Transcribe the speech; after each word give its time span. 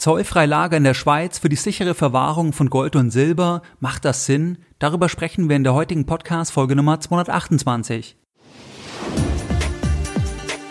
Zollfrei 0.00 0.46
Lager 0.46 0.78
in 0.78 0.84
der 0.84 0.94
Schweiz 0.94 1.38
für 1.38 1.50
die 1.50 1.56
sichere 1.56 1.92
Verwahrung 1.92 2.54
von 2.54 2.70
Gold 2.70 2.96
und 2.96 3.10
Silber, 3.10 3.60
macht 3.80 4.06
das 4.06 4.24
Sinn? 4.24 4.56
Darüber 4.78 5.10
sprechen 5.10 5.50
wir 5.50 5.56
in 5.56 5.62
der 5.62 5.74
heutigen 5.74 6.06
Podcast 6.06 6.52
Folge 6.52 6.74
Nummer 6.74 7.00
228. 7.00 8.16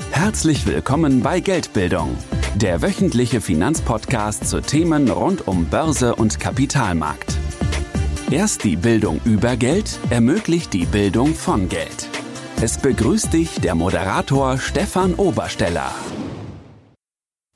Herzlich 0.10 0.66
willkommen 0.66 1.22
bei 1.22 1.42
Geldbildung, 1.42 2.18
der 2.56 2.82
wöchentliche 2.82 3.40
Finanzpodcast 3.40 4.50
zu 4.50 4.62
Themen 4.62 5.08
rund 5.12 5.48
um 5.48 5.66
Börse 5.66 6.16
und 6.16 6.40
Kapitalmarkt. 6.40 7.38
Erst 8.32 8.64
die 8.64 8.78
Bildung 8.78 9.22
über 9.26 9.58
Geld 9.58 10.00
ermöglicht 10.10 10.74
die 10.74 10.88
Bildung 10.88 11.36
von 11.36 11.70
Geld. 11.70 12.10
Es 12.62 12.80
begrüßt 12.80 13.32
dich 13.32 13.62
der 13.62 13.76
Moderator 13.76 14.58
Stefan 14.58 15.14
Obersteller. 15.14 15.92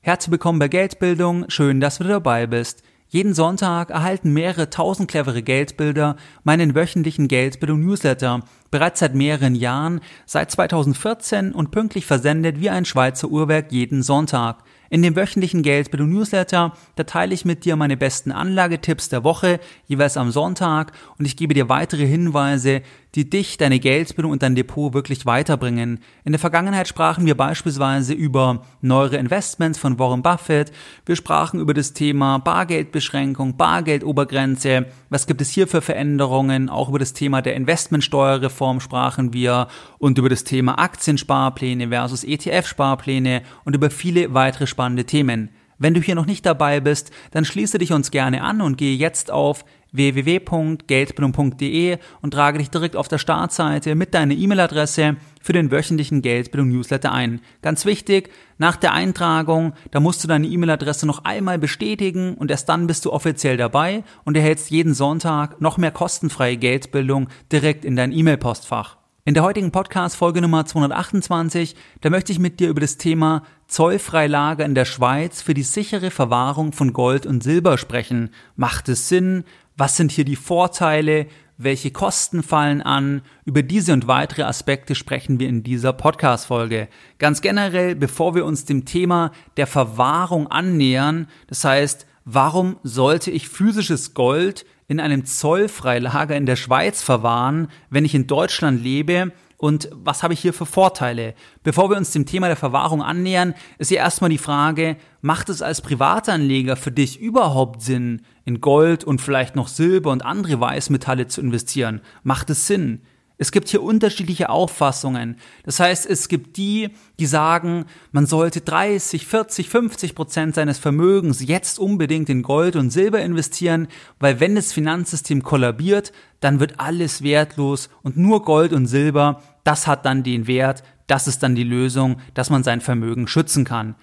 Herzlich 0.06 0.32
willkommen 0.32 0.58
bei 0.58 0.68
Geldbildung, 0.68 1.46
schön, 1.48 1.80
dass 1.80 1.96
du 1.96 2.04
dabei 2.04 2.46
bist. 2.46 2.82
Jeden 3.08 3.32
Sonntag 3.32 3.88
erhalten 3.88 4.34
mehrere 4.34 4.68
tausend 4.68 5.10
clevere 5.10 5.42
Geldbilder 5.42 6.16
meinen 6.42 6.74
wöchentlichen 6.74 7.26
Geldbildung 7.26 7.80
Newsletter, 7.80 8.40
bereits 8.70 9.00
seit 9.00 9.14
mehreren 9.14 9.54
Jahren, 9.54 10.02
seit 10.26 10.50
2014 10.50 11.52
und 11.52 11.70
pünktlich 11.70 12.04
versendet 12.04 12.60
wie 12.60 12.68
ein 12.68 12.84
Schweizer 12.84 13.28
Uhrwerk 13.28 13.72
jeden 13.72 14.02
Sonntag. 14.02 14.58
In 14.94 15.02
dem 15.02 15.16
wöchentlichen 15.16 15.62
Geldbildung 15.62 16.10
Newsletter, 16.10 16.72
da 16.94 17.02
teile 17.02 17.34
ich 17.34 17.44
mit 17.44 17.64
dir 17.64 17.74
meine 17.74 17.96
besten 17.96 18.30
Anlagetipps 18.30 19.08
der 19.08 19.24
Woche, 19.24 19.58
jeweils 19.88 20.16
am 20.16 20.30
Sonntag, 20.30 20.92
und 21.18 21.24
ich 21.24 21.36
gebe 21.36 21.52
dir 21.52 21.68
weitere 21.68 22.06
Hinweise, 22.06 22.80
die 23.14 23.28
dich, 23.30 23.56
deine 23.56 23.78
Geldbildung 23.78 24.32
und 24.32 24.42
dein 24.42 24.54
Depot 24.54 24.92
wirklich 24.92 25.24
weiterbringen. 25.24 26.00
In 26.24 26.32
der 26.32 26.38
Vergangenheit 26.38 26.88
sprachen 26.88 27.26
wir 27.26 27.36
beispielsweise 27.36 28.12
über 28.12 28.62
neuere 28.80 29.16
Investments 29.16 29.78
von 29.78 29.98
Warren 29.98 30.22
Buffett, 30.22 30.72
wir 31.06 31.16
sprachen 31.16 31.60
über 31.60 31.74
das 31.74 31.92
Thema 31.92 32.38
Bargeldbeschränkung, 32.38 33.56
Bargeldobergrenze, 33.56 34.86
was 35.10 35.26
gibt 35.26 35.40
es 35.40 35.50
hier 35.50 35.68
für 35.68 35.80
Veränderungen, 35.80 36.68
auch 36.68 36.88
über 36.88 36.98
das 36.98 37.12
Thema 37.12 37.40
der 37.42 37.54
Investmentsteuerreform 37.54 38.80
sprachen 38.80 39.32
wir 39.32 39.68
und 39.98 40.18
über 40.18 40.28
das 40.28 40.44
Thema 40.44 40.78
Aktiensparpläne 40.78 41.88
versus 41.88 42.24
ETF-Sparpläne 42.24 43.42
und 43.64 43.76
über 43.76 43.90
viele 43.90 44.34
weitere 44.34 44.66
spannende 44.84 45.04
Themen. 45.04 45.48
Wenn 45.78 45.94
du 45.94 46.02
hier 46.02 46.14
noch 46.14 46.26
nicht 46.26 46.44
dabei 46.44 46.78
bist, 46.78 47.10
dann 47.30 47.46
schließe 47.46 47.78
dich 47.78 47.94
uns 47.94 48.10
gerne 48.10 48.42
an 48.42 48.60
und 48.60 48.76
gehe 48.76 48.94
jetzt 48.94 49.30
auf 49.30 49.64
www.geldbildung.de 49.92 51.96
und 52.20 52.34
trage 52.34 52.58
dich 52.58 52.68
direkt 52.68 52.96
auf 52.96 53.08
der 53.08 53.16
Startseite 53.16 53.94
mit 53.94 54.12
deiner 54.12 54.34
E-Mail-Adresse 54.34 55.16
für 55.40 55.54
den 55.54 55.70
wöchentlichen 55.70 56.20
Geldbildung-Newsletter 56.20 57.12
ein. 57.12 57.40
Ganz 57.62 57.86
wichtig, 57.86 58.28
nach 58.58 58.76
der 58.76 58.92
Eintragung, 58.92 59.72
da 59.90 60.00
musst 60.00 60.22
du 60.22 60.28
deine 60.28 60.46
E-Mail-Adresse 60.46 61.06
noch 61.06 61.24
einmal 61.24 61.58
bestätigen 61.58 62.34
und 62.34 62.50
erst 62.50 62.68
dann 62.68 62.86
bist 62.86 63.06
du 63.06 63.12
offiziell 63.12 63.56
dabei 63.56 64.04
und 64.24 64.36
erhältst 64.36 64.70
jeden 64.70 64.92
Sonntag 64.92 65.62
noch 65.62 65.78
mehr 65.78 65.92
kostenfreie 65.92 66.58
Geldbildung 66.58 67.28
direkt 67.50 67.86
in 67.86 67.96
dein 67.96 68.12
E-Mail-Postfach. 68.12 68.98
In 69.26 69.32
der 69.32 69.42
heutigen 69.42 69.72
Podcast 69.72 70.16
Folge 70.16 70.42
Nummer 70.42 70.66
228, 70.66 71.76
da 72.02 72.10
möchte 72.10 72.30
ich 72.30 72.38
mit 72.38 72.60
dir 72.60 72.68
über 72.68 72.82
das 72.82 72.98
Thema 72.98 73.42
Zollfreilager 73.68 74.66
in 74.66 74.74
der 74.74 74.84
Schweiz 74.84 75.40
für 75.40 75.54
die 75.54 75.62
sichere 75.62 76.10
Verwahrung 76.10 76.72
von 76.72 76.92
Gold 76.92 77.24
und 77.24 77.42
Silber 77.42 77.78
sprechen. 77.78 78.28
Macht 78.54 78.86
es 78.90 79.08
Sinn? 79.08 79.44
Was 79.78 79.96
sind 79.96 80.12
hier 80.12 80.26
die 80.26 80.36
Vorteile? 80.36 81.26
Welche 81.56 81.90
Kosten 81.90 82.42
fallen 82.42 82.82
an? 82.82 83.22
Über 83.46 83.62
diese 83.62 83.94
und 83.94 84.06
weitere 84.06 84.42
Aspekte 84.42 84.94
sprechen 84.94 85.40
wir 85.40 85.48
in 85.48 85.62
dieser 85.62 85.94
Podcast-Folge. 85.94 86.88
Ganz 87.18 87.40
generell, 87.40 87.94
bevor 87.94 88.34
wir 88.34 88.44
uns 88.44 88.66
dem 88.66 88.84
Thema 88.84 89.32
der 89.56 89.66
Verwahrung 89.66 90.48
annähern, 90.48 91.28
das 91.46 91.64
heißt, 91.64 92.06
warum 92.26 92.76
sollte 92.82 93.30
ich 93.30 93.48
physisches 93.48 94.12
Gold 94.12 94.66
in 94.88 95.00
einem 95.00 95.24
Zollfreilager 95.24 96.36
in 96.36 96.46
der 96.46 96.56
Schweiz 96.56 97.02
verwahren, 97.02 97.68
wenn 97.90 98.04
ich 98.04 98.14
in 98.14 98.26
Deutschland 98.26 98.82
lebe? 98.82 99.32
Und 99.56 99.88
was 99.92 100.22
habe 100.22 100.34
ich 100.34 100.40
hier 100.40 100.52
für 100.52 100.66
Vorteile? 100.66 101.34
Bevor 101.62 101.88
wir 101.88 101.96
uns 101.96 102.10
dem 102.10 102.26
Thema 102.26 102.48
der 102.48 102.56
Verwahrung 102.56 103.02
annähern, 103.02 103.54
ist 103.78 103.88
hier 103.88 103.98
erstmal 103.98 104.30
die 104.30 104.38
Frage, 104.38 104.96
macht 105.22 105.48
es 105.48 105.62
als 105.62 105.80
Privatanleger 105.80 106.76
für 106.76 106.92
dich 106.92 107.18
überhaupt 107.18 107.80
Sinn, 107.80 108.22
in 108.44 108.60
Gold 108.60 109.04
und 109.04 109.22
vielleicht 109.22 109.56
noch 109.56 109.68
Silber 109.68 110.10
und 110.10 110.24
andere 110.24 110.60
Weißmetalle 110.60 111.28
zu 111.28 111.40
investieren? 111.40 112.02
Macht 112.22 112.50
es 112.50 112.66
Sinn? 112.66 113.00
Es 113.36 113.50
gibt 113.50 113.68
hier 113.68 113.82
unterschiedliche 113.82 114.48
Auffassungen. 114.48 115.36
Das 115.64 115.80
heißt, 115.80 116.06
es 116.06 116.28
gibt 116.28 116.56
die, 116.56 116.90
die 117.18 117.26
sagen, 117.26 117.86
man 118.12 118.26
sollte 118.26 118.60
30, 118.60 119.26
40, 119.26 119.68
50 119.68 120.14
Prozent 120.14 120.54
seines 120.54 120.78
Vermögens 120.78 121.44
jetzt 121.44 121.80
unbedingt 121.80 122.28
in 122.28 122.42
Gold 122.42 122.76
und 122.76 122.90
Silber 122.90 123.20
investieren, 123.20 123.88
weil 124.20 124.38
wenn 124.38 124.54
das 124.54 124.72
Finanzsystem 124.72 125.42
kollabiert, 125.42 126.12
dann 126.38 126.60
wird 126.60 126.78
alles 126.78 127.22
wertlos 127.22 127.88
und 128.02 128.16
nur 128.16 128.44
Gold 128.44 128.72
und 128.72 128.86
Silber, 128.86 129.42
das 129.64 129.88
hat 129.88 130.06
dann 130.06 130.22
den 130.22 130.46
Wert, 130.46 130.84
das 131.08 131.26
ist 131.26 131.42
dann 131.42 131.56
die 131.56 131.64
Lösung, 131.64 132.20
dass 132.34 132.50
man 132.50 132.62
sein 132.62 132.80
Vermögen 132.80 133.26
schützen 133.26 133.64
kann. 133.64 133.96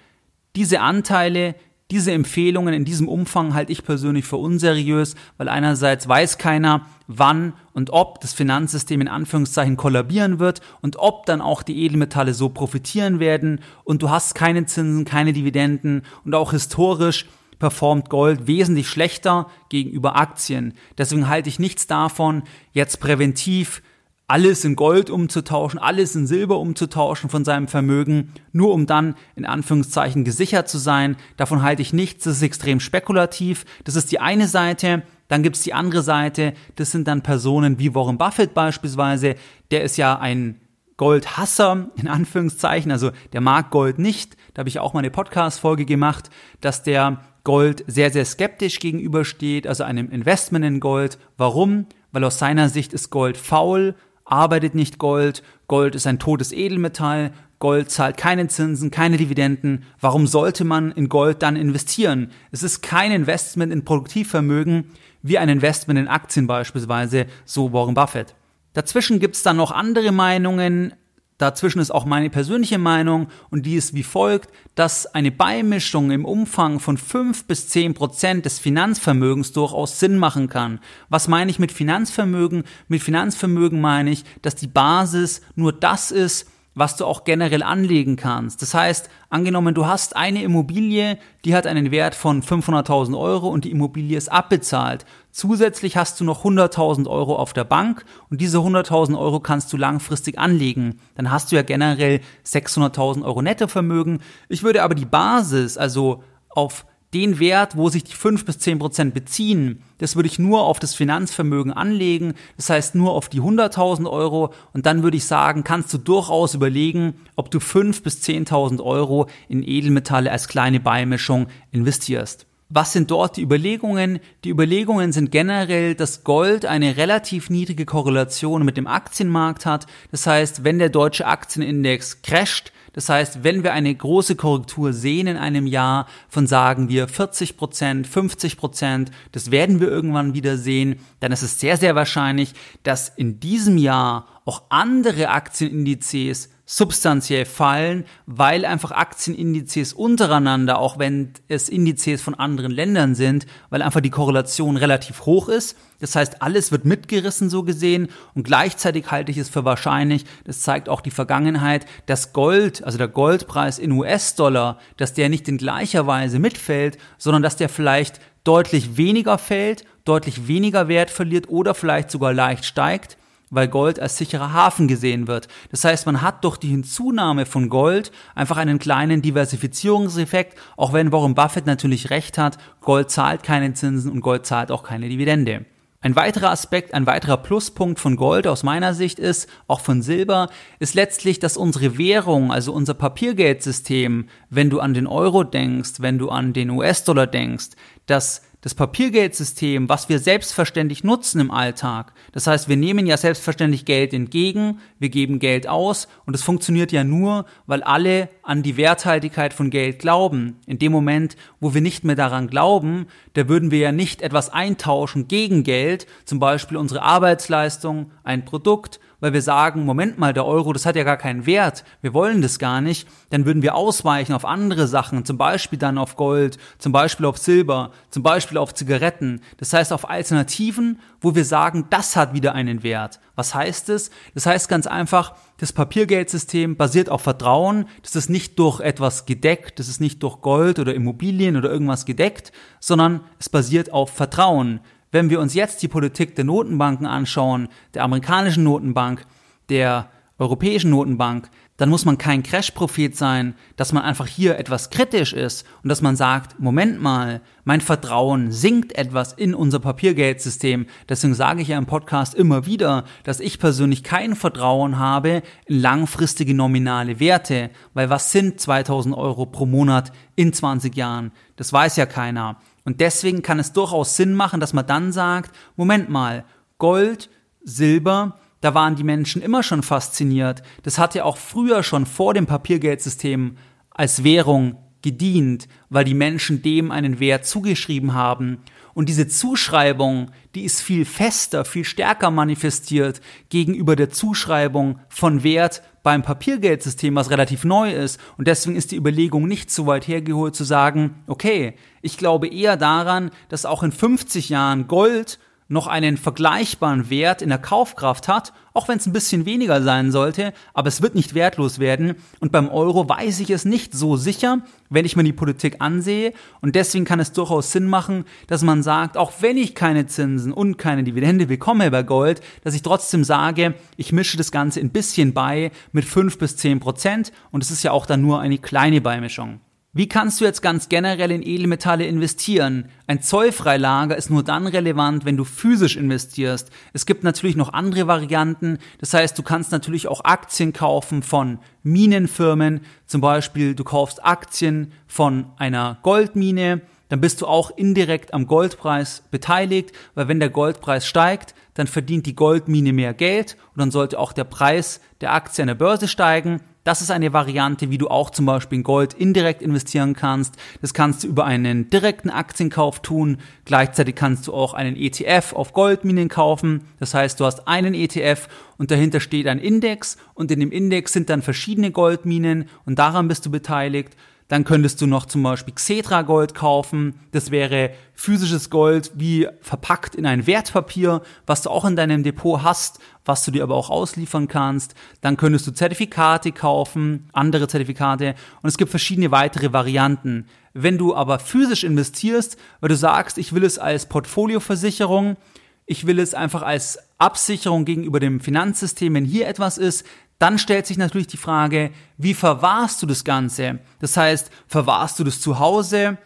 Diese 0.56 0.80
Anteile, 0.80 1.54
diese 1.92 2.12
Empfehlungen 2.12 2.72
in 2.72 2.86
diesem 2.86 3.06
Umfang 3.06 3.52
halte 3.52 3.70
ich 3.70 3.84
persönlich 3.84 4.24
für 4.24 4.38
unseriös, 4.38 5.14
weil 5.36 5.50
einerseits 5.50 6.08
weiß 6.08 6.38
keiner, 6.38 6.86
wann 7.06 7.52
und 7.74 7.90
ob 7.90 8.18
das 8.22 8.32
Finanzsystem 8.32 9.02
in 9.02 9.08
Anführungszeichen 9.08 9.76
kollabieren 9.76 10.38
wird 10.38 10.62
und 10.80 10.96
ob 10.96 11.26
dann 11.26 11.42
auch 11.42 11.62
die 11.62 11.84
Edelmetalle 11.84 12.32
so 12.32 12.48
profitieren 12.48 13.20
werden 13.20 13.60
und 13.84 14.00
du 14.00 14.08
hast 14.08 14.34
keine 14.34 14.64
Zinsen, 14.64 15.04
keine 15.04 15.34
Dividenden 15.34 16.00
und 16.24 16.34
auch 16.34 16.52
historisch 16.52 17.26
performt 17.58 18.08
Gold 18.08 18.46
wesentlich 18.46 18.88
schlechter 18.88 19.48
gegenüber 19.68 20.16
Aktien. 20.16 20.72
Deswegen 20.96 21.28
halte 21.28 21.50
ich 21.50 21.58
nichts 21.58 21.86
davon, 21.86 22.42
jetzt 22.72 23.00
präventiv 23.00 23.82
alles 24.32 24.64
in 24.64 24.76
Gold 24.76 25.10
umzutauschen, 25.10 25.78
alles 25.78 26.16
in 26.16 26.26
Silber 26.26 26.58
umzutauschen 26.58 27.28
von 27.28 27.44
seinem 27.44 27.68
Vermögen, 27.68 28.32
nur 28.50 28.72
um 28.72 28.86
dann 28.86 29.14
in 29.36 29.44
Anführungszeichen 29.44 30.24
gesichert 30.24 30.70
zu 30.70 30.78
sein. 30.78 31.16
Davon 31.36 31.62
halte 31.62 31.82
ich 31.82 31.92
nichts, 31.92 32.24
das 32.24 32.36
ist 32.36 32.42
extrem 32.42 32.80
spekulativ. 32.80 33.66
Das 33.84 33.94
ist 33.94 34.10
die 34.10 34.20
eine 34.20 34.48
Seite. 34.48 35.02
Dann 35.28 35.42
gibt's 35.42 35.60
die 35.64 35.74
andere 35.74 36.00
Seite, 36.00 36.54
das 36.76 36.90
sind 36.90 37.08
dann 37.08 37.22
Personen 37.22 37.78
wie 37.78 37.94
Warren 37.94 38.16
Buffett 38.16 38.54
beispielsweise, 38.54 39.34
der 39.70 39.82
ist 39.84 39.98
ja 39.98 40.18
ein 40.18 40.58
Goldhasser, 40.96 41.90
in 41.96 42.08
Anführungszeichen, 42.08 42.90
also 42.90 43.10
der 43.34 43.42
mag 43.42 43.70
Gold 43.70 43.98
nicht. 43.98 44.38
Da 44.54 44.60
habe 44.60 44.70
ich 44.70 44.78
auch 44.78 44.94
mal 44.94 45.00
eine 45.00 45.10
Podcast-Folge 45.10 45.84
gemacht, 45.84 46.30
dass 46.62 46.82
der 46.82 47.20
Gold 47.44 47.84
sehr, 47.86 48.10
sehr 48.10 48.24
skeptisch 48.24 48.78
gegenübersteht, 48.78 49.66
also 49.66 49.84
einem 49.84 50.10
Investment 50.10 50.64
in 50.64 50.80
Gold. 50.80 51.18
Warum? 51.36 51.84
Weil 52.12 52.24
aus 52.24 52.38
seiner 52.38 52.70
Sicht 52.70 52.94
ist 52.94 53.10
Gold 53.10 53.36
faul, 53.36 53.94
arbeitet 54.24 54.74
nicht 54.74 54.98
Gold, 54.98 55.42
Gold 55.68 55.94
ist 55.94 56.06
ein 56.06 56.18
totes 56.18 56.52
Edelmetall, 56.52 57.32
Gold 57.58 57.90
zahlt 57.90 58.16
keine 58.16 58.48
Zinsen, 58.48 58.90
keine 58.90 59.16
Dividenden. 59.16 59.84
Warum 60.00 60.26
sollte 60.26 60.64
man 60.64 60.90
in 60.90 61.08
Gold 61.08 61.42
dann 61.42 61.54
investieren? 61.54 62.32
Es 62.50 62.64
ist 62.64 62.82
kein 62.82 63.12
Investment 63.12 63.72
in 63.72 63.84
Produktivvermögen 63.84 64.86
wie 65.22 65.38
ein 65.38 65.48
Investment 65.48 65.98
in 65.98 66.08
Aktien 66.08 66.48
beispielsweise, 66.48 67.26
so 67.44 67.72
Warren 67.72 67.94
Buffett. 67.94 68.34
Dazwischen 68.72 69.20
gibt's 69.20 69.44
dann 69.44 69.58
noch 69.58 69.70
andere 69.70 70.10
Meinungen, 70.10 70.94
Dazwischen 71.42 71.80
ist 71.80 71.90
auch 71.90 72.04
meine 72.04 72.30
persönliche 72.30 72.78
Meinung 72.78 73.26
und 73.50 73.66
die 73.66 73.74
ist 73.74 73.94
wie 73.94 74.04
folgt, 74.04 74.48
dass 74.76 75.12
eine 75.12 75.32
Beimischung 75.32 76.12
im 76.12 76.24
Umfang 76.24 76.78
von 76.78 76.96
fünf 76.96 77.46
bis 77.48 77.68
zehn 77.68 77.94
Prozent 77.94 78.44
des 78.44 78.60
Finanzvermögens 78.60 79.50
durchaus 79.50 79.98
Sinn 79.98 80.18
machen 80.18 80.48
kann. 80.48 80.78
Was 81.08 81.26
meine 81.26 81.50
ich 81.50 81.58
mit 81.58 81.72
Finanzvermögen? 81.72 82.62
Mit 82.86 83.02
Finanzvermögen 83.02 83.80
meine 83.80 84.12
ich, 84.12 84.24
dass 84.42 84.54
die 84.54 84.68
Basis 84.68 85.40
nur 85.56 85.72
das 85.72 86.12
ist, 86.12 86.48
was 86.74 86.96
du 86.96 87.04
auch 87.04 87.24
generell 87.24 87.62
anlegen 87.62 88.16
kannst. 88.16 88.62
Das 88.62 88.74
heißt, 88.74 89.10
angenommen, 89.28 89.74
du 89.74 89.86
hast 89.86 90.16
eine 90.16 90.42
Immobilie, 90.42 91.18
die 91.44 91.54
hat 91.54 91.66
einen 91.66 91.90
Wert 91.90 92.14
von 92.14 92.42
500.000 92.42 93.18
Euro 93.18 93.48
und 93.48 93.64
die 93.64 93.70
Immobilie 93.70 94.16
ist 94.16 94.30
abbezahlt. 94.30 95.04
Zusätzlich 95.30 95.96
hast 95.96 96.20
du 96.20 96.24
noch 96.24 96.44
100.000 96.44 97.08
Euro 97.08 97.36
auf 97.36 97.52
der 97.52 97.64
Bank 97.64 98.04
und 98.30 98.40
diese 98.40 98.58
100.000 98.58 99.18
Euro 99.18 99.40
kannst 99.40 99.72
du 99.72 99.76
langfristig 99.76 100.38
anlegen. 100.38 101.00
Dann 101.14 101.30
hast 101.30 101.52
du 101.52 101.56
ja 101.56 101.62
generell 101.62 102.20
600.000 102.46 103.24
Euro 103.24 103.42
Nettovermögen. 103.42 104.20
Ich 104.48 104.62
würde 104.62 104.82
aber 104.82 104.94
die 104.94 105.06
Basis, 105.06 105.76
also 105.76 106.22
auf 106.48 106.86
den 107.14 107.38
Wert, 107.38 107.76
wo 107.76 107.88
sich 107.88 108.04
die 108.04 108.14
5 108.14 108.44
bis 108.44 108.58
10 108.58 108.78
Prozent 108.78 109.14
beziehen, 109.14 109.82
das 109.98 110.16
würde 110.16 110.28
ich 110.28 110.38
nur 110.38 110.62
auf 110.62 110.78
das 110.78 110.94
Finanzvermögen 110.94 111.72
anlegen, 111.72 112.34
das 112.56 112.70
heißt 112.70 112.94
nur 112.94 113.12
auf 113.12 113.28
die 113.28 113.40
100.000 113.40 114.10
Euro 114.10 114.52
und 114.72 114.86
dann 114.86 115.02
würde 115.02 115.16
ich 115.16 115.24
sagen, 115.24 115.64
kannst 115.64 115.92
du 115.92 115.98
durchaus 115.98 116.54
überlegen, 116.54 117.14
ob 117.36 117.50
du 117.50 117.60
5 117.60 118.02
bis 118.02 118.22
10.000 118.22 118.82
Euro 118.82 119.28
in 119.48 119.62
Edelmetalle 119.62 120.30
als 120.30 120.48
kleine 120.48 120.80
Beimischung 120.80 121.48
investierst. 121.70 122.46
Was 122.74 122.94
sind 122.94 123.10
dort 123.10 123.36
die 123.36 123.42
Überlegungen? 123.42 124.18
Die 124.44 124.48
Überlegungen 124.48 125.12
sind 125.12 125.30
generell, 125.30 125.94
dass 125.94 126.24
Gold 126.24 126.64
eine 126.64 126.96
relativ 126.96 127.50
niedrige 127.50 127.84
Korrelation 127.84 128.64
mit 128.64 128.78
dem 128.78 128.86
Aktienmarkt 128.86 129.66
hat. 129.66 129.86
Das 130.10 130.26
heißt, 130.26 130.64
wenn 130.64 130.78
der 130.78 130.88
deutsche 130.88 131.26
Aktienindex 131.26 132.22
crasht, 132.22 132.72
Das 132.92 133.08
heißt, 133.08 133.42
wenn 133.42 133.62
wir 133.62 133.72
eine 133.72 133.94
große 133.94 134.36
Korrektur 134.36 134.92
sehen 134.92 135.26
in 135.26 135.36
einem 135.36 135.66
Jahr 135.66 136.06
von 136.28 136.46
sagen 136.46 136.88
wir 136.88 137.08
40 137.08 137.56
Prozent, 137.56 138.06
50 138.06 138.56
Prozent, 138.56 139.10
das 139.32 139.50
werden 139.50 139.80
wir 139.80 139.88
irgendwann 139.88 140.34
wieder 140.34 140.58
sehen, 140.58 141.00
dann 141.20 141.32
ist 141.32 141.42
es 141.42 141.58
sehr, 141.58 141.76
sehr 141.76 141.94
wahrscheinlich, 141.94 142.52
dass 142.82 143.08
in 143.08 143.40
diesem 143.40 143.78
Jahr 143.78 144.26
auch 144.44 144.62
andere 144.68 145.30
Aktienindizes 145.30 146.50
substanziell 146.74 147.44
fallen, 147.44 148.06
weil 148.24 148.64
einfach 148.64 148.92
Aktienindizes 148.92 149.92
untereinander, 149.92 150.78
auch 150.78 150.98
wenn 150.98 151.34
es 151.46 151.68
Indizes 151.68 152.22
von 152.22 152.34
anderen 152.34 152.72
Ländern 152.72 153.14
sind, 153.14 153.44
weil 153.68 153.82
einfach 153.82 154.00
die 154.00 154.08
Korrelation 154.08 154.78
relativ 154.78 155.26
hoch 155.26 155.50
ist. 155.50 155.76
Das 156.00 156.16
heißt, 156.16 156.40
alles 156.40 156.72
wird 156.72 156.86
mitgerissen 156.86 157.50
so 157.50 157.62
gesehen 157.62 158.08
und 158.34 158.44
gleichzeitig 158.44 159.10
halte 159.10 159.30
ich 159.30 159.36
es 159.36 159.50
für 159.50 159.66
wahrscheinlich, 159.66 160.24
das 160.44 160.62
zeigt 160.62 160.88
auch 160.88 161.02
die 161.02 161.10
Vergangenheit, 161.10 161.84
dass 162.06 162.32
Gold, 162.32 162.82
also 162.82 162.96
der 162.96 163.08
Goldpreis 163.08 163.78
in 163.78 163.92
US-Dollar, 163.92 164.78
dass 164.96 165.12
der 165.12 165.28
nicht 165.28 165.48
in 165.48 165.58
gleicher 165.58 166.06
Weise 166.06 166.38
mitfällt, 166.38 166.96
sondern 167.18 167.42
dass 167.42 167.56
der 167.56 167.68
vielleicht 167.68 168.18
deutlich 168.44 168.96
weniger 168.96 169.36
fällt, 169.36 169.84
deutlich 170.06 170.48
weniger 170.48 170.88
Wert 170.88 171.10
verliert 171.10 171.50
oder 171.50 171.74
vielleicht 171.74 172.10
sogar 172.10 172.32
leicht 172.32 172.64
steigt 172.64 173.18
weil 173.52 173.68
Gold 173.68 174.00
als 174.00 174.16
sicherer 174.16 174.52
Hafen 174.52 174.88
gesehen 174.88 175.28
wird. 175.28 175.46
Das 175.70 175.84
heißt, 175.84 176.06
man 176.06 176.22
hat 176.22 176.42
durch 176.42 176.56
die 176.56 176.70
Hinzunahme 176.70 177.46
von 177.46 177.68
Gold 177.68 178.10
einfach 178.34 178.56
einen 178.56 178.80
kleinen 178.80 179.22
Diversifizierungseffekt, 179.22 180.58
auch 180.76 180.92
wenn 180.92 181.12
Warren 181.12 181.36
Buffett 181.36 181.66
natürlich 181.66 182.10
recht 182.10 182.38
hat, 182.38 182.58
Gold 182.80 183.10
zahlt 183.10 183.44
keine 183.44 183.72
Zinsen 183.74 184.10
und 184.10 184.22
Gold 184.22 184.46
zahlt 184.46 184.72
auch 184.72 184.82
keine 184.82 185.08
Dividende. 185.08 185.66
Ein 186.00 186.16
weiterer 186.16 186.50
Aspekt, 186.50 186.94
ein 186.94 187.06
weiterer 187.06 187.36
Pluspunkt 187.36 188.00
von 188.00 188.16
Gold 188.16 188.48
aus 188.48 188.64
meiner 188.64 188.92
Sicht 188.92 189.20
ist, 189.20 189.48
auch 189.68 189.78
von 189.78 190.02
Silber, 190.02 190.48
ist 190.80 190.94
letztlich, 190.94 191.38
dass 191.38 191.56
unsere 191.56 191.96
Währung, 191.96 192.50
also 192.50 192.72
unser 192.72 192.94
Papiergeldsystem, 192.94 194.28
wenn 194.50 194.68
du 194.68 194.80
an 194.80 194.94
den 194.94 195.06
Euro 195.06 195.44
denkst, 195.44 196.00
wenn 196.00 196.18
du 196.18 196.30
an 196.30 196.54
den 196.54 196.70
US-Dollar 196.70 197.28
denkst, 197.28 197.68
dass 198.06 198.42
das 198.62 198.76
Papiergeldsystem, 198.76 199.88
was 199.88 200.08
wir 200.08 200.20
selbstverständlich 200.20 201.02
nutzen 201.02 201.40
im 201.40 201.50
Alltag. 201.50 202.12
Das 202.30 202.46
heißt, 202.46 202.68
wir 202.68 202.76
nehmen 202.76 203.06
ja 203.06 203.16
selbstverständlich 203.16 203.84
Geld 203.84 204.14
entgegen, 204.14 204.78
wir 205.00 205.08
geben 205.08 205.40
Geld 205.40 205.68
aus 205.68 206.06
und 206.26 206.34
es 206.34 206.44
funktioniert 206.44 206.92
ja 206.92 207.02
nur, 207.02 207.44
weil 207.66 207.82
alle 207.82 208.28
an 208.44 208.62
die 208.62 208.76
Werthaltigkeit 208.76 209.52
von 209.52 209.68
Geld 209.68 209.98
glauben. 209.98 210.60
In 210.66 210.78
dem 210.78 210.92
Moment, 210.92 211.36
wo 211.58 211.74
wir 211.74 211.80
nicht 211.80 212.04
mehr 212.04 212.14
daran 212.14 212.46
glauben, 212.46 213.06
da 213.34 213.48
würden 213.48 213.72
wir 213.72 213.80
ja 213.80 213.92
nicht 213.92 214.22
etwas 214.22 214.48
eintauschen 214.48 215.26
gegen 215.26 215.64
Geld, 215.64 216.06
zum 216.24 216.38
Beispiel 216.38 216.76
unsere 216.76 217.02
Arbeitsleistung, 217.02 218.12
ein 218.22 218.44
Produkt 218.44 219.00
weil 219.22 219.32
wir 219.32 219.40
sagen, 219.40 219.84
Moment 219.84 220.18
mal, 220.18 220.32
der 220.32 220.44
Euro, 220.44 220.72
das 220.72 220.84
hat 220.84 220.96
ja 220.96 221.04
gar 221.04 221.16
keinen 221.16 221.46
Wert, 221.46 221.84
wir 222.00 222.12
wollen 222.12 222.42
das 222.42 222.58
gar 222.58 222.80
nicht, 222.80 223.06
dann 223.30 223.46
würden 223.46 223.62
wir 223.62 223.76
ausweichen 223.76 224.32
auf 224.32 224.44
andere 224.44 224.88
Sachen, 224.88 225.24
zum 225.24 225.38
Beispiel 225.38 225.78
dann 225.78 225.96
auf 225.96 226.16
Gold, 226.16 226.58
zum 226.78 226.90
Beispiel 226.90 227.26
auf 227.26 227.38
Silber, 227.38 227.92
zum 228.10 228.24
Beispiel 228.24 228.58
auf 228.58 228.74
Zigaretten. 228.74 229.40
Das 229.58 229.72
heißt 229.72 229.92
auf 229.92 230.10
Alternativen, 230.10 230.98
wo 231.20 231.36
wir 231.36 231.44
sagen, 231.44 231.86
das 231.88 232.16
hat 232.16 232.34
wieder 232.34 232.52
einen 232.54 232.82
Wert. 232.82 233.20
Was 233.36 233.54
heißt 233.54 233.90
es? 233.90 234.10
Das 234.34 234.46
heißt 234.46 234.68
ganz 234.68 234.88
einfach, 234.88 235.36
das 235.58 235.72
Papiergeldsystem 235.72 236.76
basiert 236.76 237.08
auf 237.08 237.22
Vertrauen. 237.22 237.86
Das 238.02 238.16
ist 238.16 238.28
nicht 238.28 238.58
durch 238.58 238.80
etwas 238.80 239.24
gedeckt, 239.24 239.78
das 239.78 239.86
ist 239.86 240.00
nicht 240.00 240.20
durch 240.24 240.40
Gold 240.40 240.80
oder 240.80 240.94
Immobilien 240.94 241.56
oder 241.56 241.70
irgendwas 241.70 242.06
gedeckt, 242.06 242.50
sondern 242.80 243.20
es 243.38 243.48
basiert 243.48 243.92
auf 243.92 244.10
Vertrauen. 244.10 244.80
Wenn 245.12 245.28
wir 245.28 245.40
uns 245.40 245.52
jetzt 245.52 245.82
die 245.82 245.88
Politik 245.88 246.34
der 246.36 246.44
Notenbanken 246.44 247.06
anschauen, 247.06 247.68
der 247.92 248.02
amerikanischen 248.02 248.64
Notenbank, 248.64 249.26
der 249.68 250.08
europäischen 250.38 250.90
Notenbank, 250.90 251.50
dann 251.76 251.90
muss 251.90 252.06
man 252.06 252.16
kein 252.16 252.42
Crash-Prophet 252.42 253.14
sein, 253.14 253.54
dass 253.76 253.92
man 253.92 254.04
einfach 254.04 254.26
hier 254.26 254.58
etwas 254.58 254.88
kritisch 254.88 255.34
ist 255.34 255.66
und 255.82 255.90
dass 255.90 256.00
man 256.00 256.16
sagt, 256.16 256.58
Moment 256.58 257.02
mal, 257.02 257.42
mein 257.64 257.82
Vertrauen 257.82 258.52
sinkt 258.52 258.96
etwas 258.96 259.34
in 259.34 259.54
unser 259.54 259.80
Papiergeldsystem. 259.80 260.86
Deswegen 261.08 261.34
sage 261.34 261.60
ich 261.60 261.68
ja 261.68 261.78
im 261.78 261.86
Podcast 261.86 262.34
immer 262.34 262.64
wieder, 262.64 263.04
dass 263.24 263.40
ich 263.40 263.58
persönlich 263.58 264.02
kein 264.02 264.34
Vertrauen 264.34 264.98
habe 264.98 265.42
in 265.66 265.80
langfristige 265.80 266.54
nominale 266.54 267.20
Werte, 267.20 267.70
weil 267.92 268.08
was 268.08 268.32
sind 268.32 268.60
2000 268.60 269.14
Euro 269.14 269.44
pro 269.44 269.66
Monat 269.66 270.12
in 270.36 270.54
20 270.54 270.96
Jahren? 270.96 271.32
Das 271.56 271.70
weiß 271.70 271.96
ja 271.96 272.06
keiner. 272.06 272.56
Und 272.84 273.00
deswegen 273.00 273.42
kann 273.42 273.58
es 273.58 273.72
durchaus 273.72 274.16
Sinn 274.16 274.34
machen, 274.34 274.60
dass 274.60 274.72
man 274.72 274.86
dann 274.86 275.12
sagt, 275.12 275.54
Moment 275.76 276.08
mal, 276.08 276.44
Gold, 276.78 277.30
Silber, 277.62 278.38
da 278.60 278.74
waren 278.74 278.96
die 278.96 279.04
Menschen 279.04 279.42
immer 279.42 279.62
schon 279.62 279.82
fasziniert. 279.82 280.62
Das 280.82 280.98
hat 280.98 281.14
ja 281.14 281.24
auch 281.24 281.36
früher 281.36 281.82
schon 281.82 282.06
vor 282.06 282.34
dem 282.34 282.46
Papiergeldsystem 282.46 283.56
als 283.90 284.24
Währung 284.24 284.76
gedient, 285.02 285.68
weil 285.90 286.04
die 286.04 286.14
Menschen 286.14 286.62
dem 286.62 286.90
einen 286.90 287.20
Wert 287.20 287.44
zugeschrieben 287.44 288.14
haben. 288.14 288.58
Und 288.94 289.08
diese 289.08 289.26
Zuschreibung, 289.26 290.30
die 290.54 290.64
ist 290.64 290.80
viel 290.80 291.04
fester, 291.04 291.64
viel 291.64 291.84
stärker 291.84 292.30
manifestiert 292.30 293.20
gegenüber 293.48 293.96
der 293.96 294.10
Zuschreibung 294.10 294.98
von 295.08 295.42
Wert 295.42 295.82
beim 296.02 296.22
Papiergeldsystem, 296.22 297.14
was 297.14 297.30
relativ 297.30 297.64
neu 297.64 297.92
ist. 297.92 298.20
Und 298.36 298.48
deswegen 298.48 298.76
ist 298.76 298.90
die 298.90 298.96
Überlegung 298.96 299.46
nicht 299.46 299.70
so 299.70 299.86
weit 299.86 300.08
hergeholt 300.08 300.54
zu 300.54 300.64
sagen, 300.64 301.22
okay, 301.26 301.74
ich 302.02 302.18
glaube 302.18 302.48
eher 302.48 302.76
daran, 302.76 303.30
dass 303.48 303.64
auch 303.64 303.82
in 303.82 303.92
50 303.92 304.48
Jahren 304.48 304.88
Gold 304.88 305.38
noch 305.72 305.86
einen 305.86 306.18
vergleichbaren 306.18 307.08
Wert 307.08 307.40
in 307.40 307.48
der 307.48 307.58
Kaufkraft 307.58 308.28
hat, 308.28 308.52
auch 308.74 308.88
wenn 308.88 308.98
es 308.98 309.06
ein 309.06 309.12
bisschen 309.14 309.46
weniger 309.46 309.82
sein 309.82 310.12
sollte, 310.12 310.52
aber 310.74 310.88
es 310.88 311.00
wird 311.00 311.14
nicht 311.14 311.34
wertlos 311.34 311.78
werden. 311.78 312.16
Und 312.40 312.52
beim 312.52 312.68
Euro 312.68 313.08
weiß 313.08 313.40
ich 313.40 313.48
es 313.50 313.64
nicht 313.64 313.94
so 313.94 314.16
sicher, 314.16 314.58
wenn 314.90 315.06
ich 315.06 315.16
mir 315.16 315.24
die 315.24 315.32
Politik 315.32 315.76
ansehe. 315.78 316.34
Und 316.60 316.74
deswegen 316.74 317.06
kann 317.06 317.20
es 317.20 317.32
durchaus 317.32 317.72
Sinn 317.72 317.86
machen, 317.86 318.24
dass 318.48 318.62
man 318.62 318.82
sagt, 318.82 319.16
auch 319.16 319.32
wenn 319.40 319.56
ich 319.56 319.74
keine 319.74 320.06
Zinsen 320.06 320.52
und 320.52 320.76
keine 320.76 321.04
Dividende 321.04 321.46
bekomme 321.46 321.90
bei 321.90 322.02
Gold, 322.02 322.42
dass 322.64 322.74
ich 322.74 322.82
trotzdem 322.82 323.24
sage, 323.24 323.74
ich 323.96 324.12
mische 324.12 324.36
das 324.36 324.52
Ganze 324.52 324.78
ein 324.78 324.90
bisschen 324.90 325.32
bei 325.32 325.72
mit 325.92 326.04
fünf 326.04 326.36
bis 326.36 326.56
zehn 326.56 326.80
Prozent. 326.80 327.32
Und 327.50 327.62
es 327.62 327.70
ist 327.70 327.82
ja 327.82 327.92
auch 327.92 328.04
dann 328.04 328.20
nur 328.20 328.40
eine 328.40 328.58
kleine 328.58 329.00
Beimischung. 329.00 329.60
Wie 329.94 330.08
kannst 330.08 330.40
du 330.40 330.46
jetzt 330.46 330.62
ganz 330.62 330.88
generell 330.88 331.30
in 331.30 331.46
Edelmetalle 331.46 332.06
investieren? 332.06 332.86
Ein 333.06 333.20
Zollfreilager 333.20 334.16
ist 334.16 334.30
nur 334.30 334.42
dann 334.42 334.66
relevant, 334.66 335.26
wenn 335.26 335.36
du 335.36 335.44
physisch 335.44 335.98
investierst. 335.98 336.70
Es 336.94 337.04
gibt 337.04 337.24
natürlich 337.24 337.56
noch 337.56 337.74
andere 337.74 338.06
Varianten. 338.06 338.78
Das 339.00 339.12
heißt, 339.12 339.38
du 339.38 339.42
kannst 339.42 339.70
natürlich 339.70 340.08
auch 340.08 340.24
Aktien 340.24 340.72
kaufen 340.72 341.22
von 341.22 341.58
Minenfirmen. 341.82 342.80
Zum 343.04 343.20
Beispiel, 343.20 343.74
du 343.74 343.84
kaufst 343.84 344.24
Aktien 344.24 344.92
von 345.06 345.52
einer 345.58 345.98
Goldmine. 346.02 346.80
Dann 347.12 347.20
bist 347.20 347.42
du 347.42 347.46
auch 347.46 347.70
indirekt 347.76 348.32
am 348.32 348.46
Goldpreis 348.46 349.24
beteiligt, 349.30 349.92
weil 350.14 350.28
wenn 350.28 350.40
der 350.40 350.48
Goldpreis 350.48 351.06
steigt, 351.06 351.54
dann 351.74 351.86
verdient 351.86 352.24
die 352.24 352.34
Goldmine 352.34 352.94
mehr 352.94 353.12
Geld 353.12 353.58
und 353.74 353.80
dann 353.80 353.90
sollte 353.90 354.18
auch 354.18 354.32
der 354.32 354.44
Preis 354.44 354.98
der 355.20 355.34
Aktie 355.34 355.62
an 355.62 355.68
der 355.68 355.74
Börse 355.74 356.08
steigen 356.08 356.62
das 356.84 357.00
ist 357.00 357.12
eine 357.12 357.32
Variante, 357.32 357.90
wie 357.90 357.98
du 357.98 358.08
auch 358.08 358.30
zum 358.30 358.46
Beispiel 358.46 358.78
in 358.78 358.82
Gold 358.82 359.14
indirekt 359.14 359.62
investieren 359.62 360.14
kannst. 360.14 360.56
Das 360.80 360.92
kannst 360.92 361.22
du 361.22 361.28
über 361.28 361.44
einen 361.44 361.90
direkten 361.90 362.28
Aktienkauf 362.28 363.00
tun. 363.00 363.38
Gleichzeitig 363.64 364.16
kannst 364.16 364.48
du 364.48 364.52
auch 364.52 364.74
einen 364.74 364.96
ETF 364.96 365.52
auf 365.52 365.74
Goldminen 365.74 366.28
kaufen. 366.28 366.88
Das 366.98 367.14
heißt, 367.14 367.38
du 367.38 367.44
hast 367.44 367.68
einen 367.68 367.94
ETF 367.94 368.48
und 368.78 368.90
dahinter 368.90 369.20
steht 369.20 369.46
ein 369.46 369.60
Index 369.60 370.16
und 370.34 370.50
in 370.50 370.58
dem 370.58 370.72
Index 370.72 371.12
sind 371.12 371.30
dann 371.30 371.42
verschiedene 371.42 371.92
Goldminen 371.92 372.68
und 372.84 372.98
daran 372.98 373.28
bist 373.28 373.46
du 373.46 373.50
beteiligt. 373.50 374.16
Dann 374.52 374.64
könntest 374.64 375.00
du 375.00 375.06
noch 375.06 375.24
zum 375.24 375.42
Beispiel 375.42 375.72
Xetra 375.72 376.20
Gold 376.20 376.54
kaufen. 376.54 377.14
Das 377.30 377.50
wäre 377.50 377.88
physisches 378.12 378.68
Gold 378.68 379.10
wie 379.14 379.48
verpackt 379.62 380.14
in 380.14 380.26
ein 380.26 380.46
Wertpapier, 380.46 381.22
was 381.46 381.62
du 381.62 381.70
auch 381.70 381.86
in 381.86 381.96
deinem 381.96 382.22
Depot 382.22 382.62
hast, 382.62 382.98
was 383.24 383.46
du 383.46 383.50
dir 383.50 383.62
aber 383.62 383.76
auch 383.76 383.88
ausliefern 383.88 384.48
kannst. 384.48 384.94
Dann 385.22 385.38
könntest 385.38 385.66
du 385.66 385.70
Zertifikate 385.70 386.52
kaufen, 386.52 387.30
andere 387.32 387.66
Zertifikate 387.66 388.34
und 388.60 388.68
es 388.68 388.76
gibt 388.76 388.90
verschiedene 388.90 389.30
weitere 389.30 389.72
Varianten. 389.72 390.44
Wenn 390.74 390.98
du 390.98 391.14
aber 391.16 391.38
physisch 391.38 391.82
investierst, 391.82 392.58
weil 392.80 392.90
du 392.90 392.96
sagst, 392.96 393.38
ich 393.38 393.54
will 393.54 393.64
es 393.64 393.78
als 393.78 394.04
Portfolioversicherung, 394.04 395.38
ich 395.86 396.06
will 396.06 396.18
es 396.18 396.34
einfach 396.34 396.60
als 396.60 396.98
Absicherung 397.16 397.86
gegenüber 397.86 398.20
dem 398.20 398.38
Finanzsystem, 398.38 399.14
wenn 399.14 399.24
hier 399.24 399.48
etwas 399.48 399.78
ist, 399.78 400.04
dann 400.42 400.58
stellt 400.58 400.88
sich 400.88 400.98
natürlich 400.98 401.28
die 401.28 401.36
Frage, 401.36 401.92
wie 402.18 402.34
verwahrst 402.34 403.00
du 403.00 403.06
das 403.06 403.22
Ganze? 403.22 403.78
Das 404.00 404.16
heißt, 404.16 404.50
verwahrst 404.66 405.16
du 405.20 405.24
das 405.24 405.40
zu 405.40 405.60
Hause? 405.60 406.18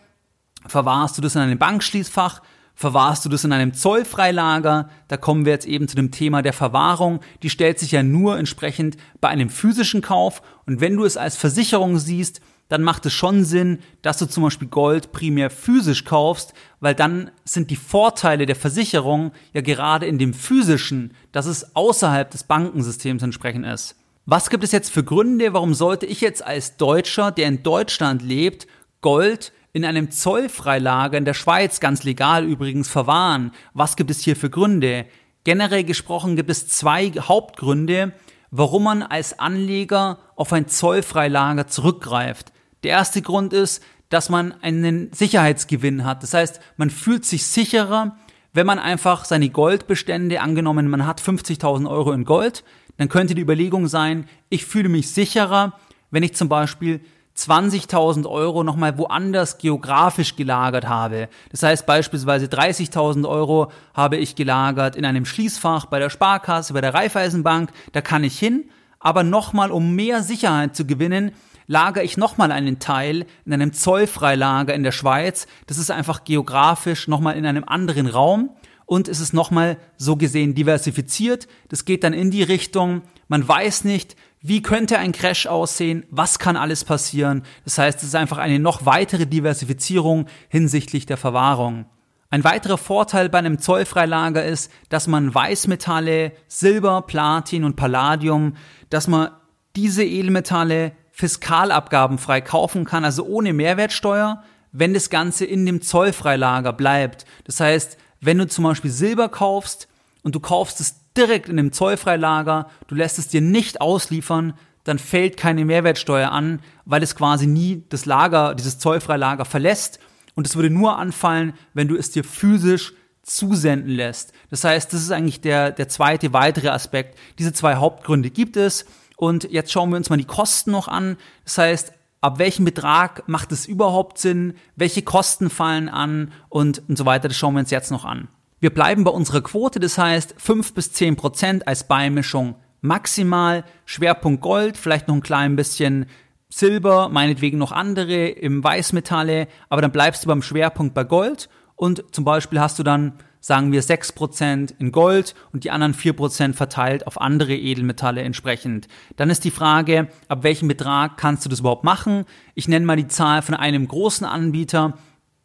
Verwahrst 0.66 1.18
du 1.18 1.23
das 1.23 1.35
in 1.35 1.42
einem 1.42 1.58
Bankschließfach? 1.58 2.40
Verwahrst 2.75 3.26
du 3.26 3.28
das 3.28 3.44
in 3.44 3.52
einem 3.52 3.75
Zollfreilager? 3.75 4.88
Da 5.08 5.18
kommen 5.18 5.44
wir 5.44 5.52
jetzt 5.52 5.66
eben 5.66 5.87
zu 5.87 5.96
dem 5.96 6.12
Thema 6.12 6.40
der 6.40 6.54
Verwahrung. 6.54 7.20
Die 7.42 7.50
stellt 7.50 7.78
sich 7.78 7.92
ja 7.92 8.02
nur 8.02 8.38
entsprechend 8.38 8.96
bei 9.20 9.28
einem 9.28 9.50
physischen 9.50 10.00
Kauf. 10.00 10.40
Und 10.64 10.80
wenn 10.80 10.96
du 10.96 11.04
es 11.04 11.18
als 11.18 11.37
Versicherung 11.37 11.99
siehst, 11.99 12.40
dann 12.68 12.82
macht 12.82 13.04
es 13.04 13.12
schon 13.12 13.44
Sinn, 13.44 13.80
dass 14.00 14.16
du 14.16 14.25
zum 14.25 14.44
Beispiel 14.44 14.68
Gold 14.68 15.12
primär 15.12 15.50
physisch 15.50 16.04
kaufst, 16.04 16.54
weil 16.80 16.94
dann 16.94 17.30
sind 17.44 17.70
die 17.70 17.76
Vorteile 17.76 18.46
der 18.46 18.56
Versicherung 18.56 19.32
ja 19.52 19.61
gerade 19.61 20.06
in 20.06 20.18
dem 20.18 20.32
physischen, 20.32 21.12
dass 21.32 21.44
es 21.44 21.76
außerhalb 21.76 22.30
des 22.30 22.44
Bankensystems 22.44 23.23
entsprechend 23.23 23.66
ist. 23.66 23.94
Was 24.28 24.50
gibt 24.50 24.64
es 24.64 24.73
jetzt 24.73 24.90
für 24.90 25.04
Gründe, 25.04 25.52
warum 25.52 25.73
sollte 25.73 26.04
ich 26.04 26.21
jetzt 26.21 26.45
als 26.45 26.76
Deutscher, 26.76 27.30
der 27.30 27.47
in 27.47 27.62
Deutschland 27.62 28.23
lebt, 28.23 28.66
Gold 29.00 29.52
in 29.73 29.85
einem 29.85 30.11
Zollfreilager 30.11 31.16
in 31.16 31.25
der 31.25 31.33
Schweiz, 31.33 31.78
ganz 31.78 32.02
legal 32.02 32.45
übrigens, 32.45 32.88
verwahren? 32.88 33.52
Was 33.73 33.95
gibt 33.95 34.11
es 34.11 34.23
hier 34.23 34.35
für 34.35 34.50
Gründe? 34.50 35.06
Generell 35.45 35.85
gesprochen 35.85 36.35
gibt 36.35 36.50
es 36.50 36.66
zwei 36.66 37.12
Hauptgründe, 37.12 38.14
warum 38.50 38.83
man 38.83 39.04
als 39.04 39.38
Anleger 39.38 40.18
auf 40.35 40.52
ein 40.52 40.66
Zollfreilager 40.66 41.68
zurückgreift. 41.68 42.52
Der 42.83 42.90
erste 42.90 43.23
Grund 43.23 43.52
ist, 43.52 43.80
dass 44.09 44.28
man 44.28 44.54
einen 44.61 45.12
Sicherheitsgewinn 45.12 46.04
hat. 46.04 46.25
Das 46.25 46.35
heißt, 46.35 46.59
man 46.76 46.90
fühlt 46.90 47.25
sich 47.25 47.47
sicherer, 47.47 48.16
wenn 48.52 48.66
man 48.66 48.80
einfach 48.80 49.25
seine 49.25 49.50
Goldbestände, 49.50 50.40
angenommen 50.40 50.88
man 50.88 51.06
hat 51.06 51.21
50.000 51.21 51.88
Euro 51.88 52.11
in 52.11 52.25
Gold, 52.25 52.64
dann 52.97 53.09
könnte 53.09 53.35
die 53.35 53.43
Überlegung 53.43 53.88
sein, 53.88 54.29
ich 54.49 54.65
fühle 54.65 54.88
mich 54.88 55.11
sicherer, 55.11 55.75
wenn 56.11 56.23
ich 56.23 56.35
zum 56.35 56.49
Beispiel 56.49 57.00
20.000 57.37 58.26
Euro 58.26 58.65
nochmal 58.65 58.97
woanders 58.97 59.59
geografisch 59.59 60.37
gelagert 60.37 60.88
habe. 60.88 61.29
Das 61.50 61.62
heißt 61.62 61.85
beispielsweise 61.85 62.47
30.000 62.47 63.29
Euro 63.29 63.71
habe 63.93 64.17
ich 64.17 64.37
gelagert 64.37 64.97
in 64.97 65.05
einem 65.05 65.26
Schließfach 65.26 65.87
bei 65.87 65.99
der 65.99 66.09
Sparkasse, 66.09 66.73
bei 66.73 66.81
der 66.81 66.95
Raiffeisenbank, 66.95 67.71
da 67.93 68.00
kann 68.00 68.25
ich 68.25 68.38
hin, 68.38 68.65
aber 68.99 69.23
nochmal 69.23 69.71
um 69.71 69.95
mehr 69.95 70.23
Sicherheit 70.23 70.75
zu 70.75 70.87
gewinnen, 70.87 71.33
lagere 71.67 72.05
ich 72.05 72.17
nochmal 72.17 72.53
einen 72.53 72.79
Teil 72.79 73.26
in 73.45 73.53
einem 73.53 73.73
Zollfreilager 73.73 74.73
in 74.73 74.83
der 74.83 74.93
Schweiz. 74.93 75.47
Das 75.67 75.79
ist 75.79 75.91
einfach 75.91 76.25
geografisch 76.25 77.09
nochmal 77.09 77.37
in 77.37 77.45
einem 77.45 77.65
anderen 77.65 78.07
Raum 78.07 78.50
und 78.87 79.09
es 79.09 79.21
ist 79.21 79.35
nochmal 79.35 79.76
so 79.97 80.16
gesehen 80.16 80.55
diversifiziert. 80.55 81.49
Das 81.69 81.85
geht 81.85 82.05
dann 82.05 82.12
in 82.12 82.31
die 82.31 82.45
Richtung, 82.45 83.02
man 83.28 83.47
weiß 83.47 83.85
nicht, 83.85 84.16
wie 84.40 84.62
könnte 84.62 84.99
ein 84.99 85.12
Crash 85.12 85.47
aussehen, 85.47 86.05
was 86.11 86.38
kann 86.38 86.57
alles 86.57 86.85
passieren. 86.85 87.43
Das 87.64 87.78
heißt, 87.78 87.99
es 87.99 88.09
ist 88.09 88.14
einfach 88.14 88.38
eine 88.38 88.61
noch 88.61 88.87
weitere 88.87 89.26
Diversifizierung 89.26 90.26
hinsichtlich 90.49 91.05
der 91.05 91.16
Verwahrung. 91.16 91.87
Ein 92.31 92.45
weiterer 92.45 92.78
Vorteil 92.78 93.28
bei 93.28 93.38
einem 93.38 93.59
Zollfreilager 93.59 94.45
ist, 94.45 94.71
dass 94.88 95.09
man 95.09 95.35
Weißmetalle, 95.35 96.33
Silber, 96.47 97.02
Platin 97.02 97.64
und 97.64 97.76
Palladium, 97.76 98.55
dass 98.90 99.09
man 99.09 99.31
diese 99.75 100.05
Edelmetalle 100.05 100.93
fiskalabgabenfrei 101.12 102.40
kaufen 102.40 102.85
kann, 102.85 103.05
also 103.05 103.25
ohne 103.25 103.52
Mehrwertsteuer, 103.52 104.43
wenn 104.73 104.93
das 104.93 105.09
Ganze 105.11 105.45
in 105.45 105.64
dem 105.66 105.81
Zollfreilager 105.83 106.73
bleibt. 106.73 107.25
Das 107.45 107.61
heißt, 107.61 107.97
wenn 108.20 108.38
du 108.38 108.46
zum 108.46 108.64
Beispiel 108.64 108.90
Silber 108.90 109.28
kaufst 109.28 109.88
und 110.23 110.35
du 110.35 110.40
kaufst 110.40 110.80
es 110.80 110.96
direkt 111.16 111.49
in 111.49 111.56
dem 111.56 111.73
Zollfreilager, 111.73 112.68
du 112.88 112.94
lässt 112.94 113.18
es 113.18 113.28
dir 113.28 113.40
nicht 113.40 113.80
ausliefern, 113.80 114.54
dann 114.85 114.99
fällt 114.99 115.37
keine 115.37 115.64
Mehrwertsteuer 115.64 116.30
an, 116.30 116.61
weil 116.85 117.02
es 117.02 117.16
quasi 117.16 117.46
nie 117.46 117.85
das 117.88 118.06
Lager, 118.06 118.54
dieses 118.54 118.78
Zollfreilager 118.78 119.44
verlässt. 119.44 119.99
Und 120.35 120.46
es 120.46 120.54
würde 120.54 120.70
nur 120.70 120.96
anfallen, 120.99 121.54
wenn 121.75 121.88
du 121.88 121.96
es 121.96 122.11
dir 122.11 122.23
physisch 122.23 122.92
zusenden 123.23 123.90
lässt. 123.90 124.32
Das 124.50 124.62
heißt, 124.62 124.92
das 124.92 125.02
ist 125.02 125.11
eigentlich 125.11 125.40
der, 125.40 125.73
der 125.73 125.88
zweite 125.88 126.32
weitere 126.32 126.68
Aspekt. 126.68 127.18
Diese 127.38 127.52
zwei 127.52 127.76
Hauptgründe 127.76 128.30
gibt 128.30 128.56
es. 128.56 128.87
Und 129.16 129.50
jetzt 129.50 129.73
schauen 129.73 129.90
wir 129.90 129.96
uns 129.96 130.11
mal 130.11 130.18
die 130.18 130.25
Kosten 130.25 130.70
noch 130.70 130.87
an. 130.87 131.16
Das 131.44 131.58
heißt, 131.58 131.92
ab 132.26 132.40
welchem 132.40 132.64
Betrag 132.64 133.28
macht 133.28 133.52
es 133.52 133.66
überhaupt 133.66 134.18
Sinn, 134.18 134.54
welche 134.75 135.02
Kosten 135.02 135.49
fallen 135.49 135.88
an 135.88 136.33
und, 136.49 136.83
und 136.88 136.99
so 136.99 137.06
weiter. 137.06 137.28
Das 137.28 137.37
schauen 137.37 137.54
wir 137.54 137.61
uns 137.61 137.71
jetzt 137.71 137.92
noch 137.92 138.04
an. 138.04 138.26
Wir 138.59 138.71
bleiben 138.71 139.04
bei 139.04 139.12
unserer 139.12 139.42
Quote, 139.42 139.78
das 139.78 139.97
heißt 139.97 140.35
5 140.37 140.75
bis 140.75 140.92
10 140.92 141.14
Prozent 141.14 141.68
als 141.68 141.87
Beimischung 141.87 142.56
maximal. 142.80 143.64
Schwerpunkt 143.85 144.42
Gold, 144.42 144.76
vielleicht 144.76 145.06
noch 145.06 145.14
ein 145.14 145.23
klein 145.23 145.54
bisschen 145.54 146.06
Silber, 146.49 147.09
meinetwegen 147.11 147.59
noch 147.59 147.71
andere 147.71 148.26
im 148.26 148.64
Weißmetalle, 148.64 149.47
aber 149.68 149.83
dann 149.83 149.92
bleibst 149.92 150.25
du 150.25 150.28
beim 150.28 150.42
Schwerpunkt 150.42 150.95
bei 150.95 151.04
Gold 151.04 151.49
und 151.76 152.04
zum 152.12 152.25
Beispiel 152.25 152.59
hast 152.59 152.78
du 152.80 152.83
dann 152.83 153.12
sagen 153.40 153.73
wir 153.73 153.83
6% 153.83 154.75
in 154.78 154.93
Gold 154.93 155.35
und 155.52 155.64
die 155.64 155.71
anderen 155.71 155.95
4% 155.95 156.55
verteilt 156.55 157.07
auf 157.07 157.21
andere 157.21 157.55
Edelmetalle 157.55 158.23
entsprechend. 158.23 158.88
Dann 159.16 159.31
ist 159.31 159.45
die 159.45 159.50
Frage, 159.50 160.09
ab 160.28 160.43
welchem 160.43 160.69
Betrag 160.69 161.16
kannst 161.16 161.45
du 161.45 161.49
das 161.49 161.61
überhaupt 161.61 161.85
machen? 161.85 162.25
Ich 162.55 162.69
nenne 162.69 162.87
mal 162.87 162.97
die 162.97 163.09
Zahl 163.09 163.43
von 163.43 163.55
einem 163.55 163.87
großen 163.87 164.26
Anbieter, 164.26 164.95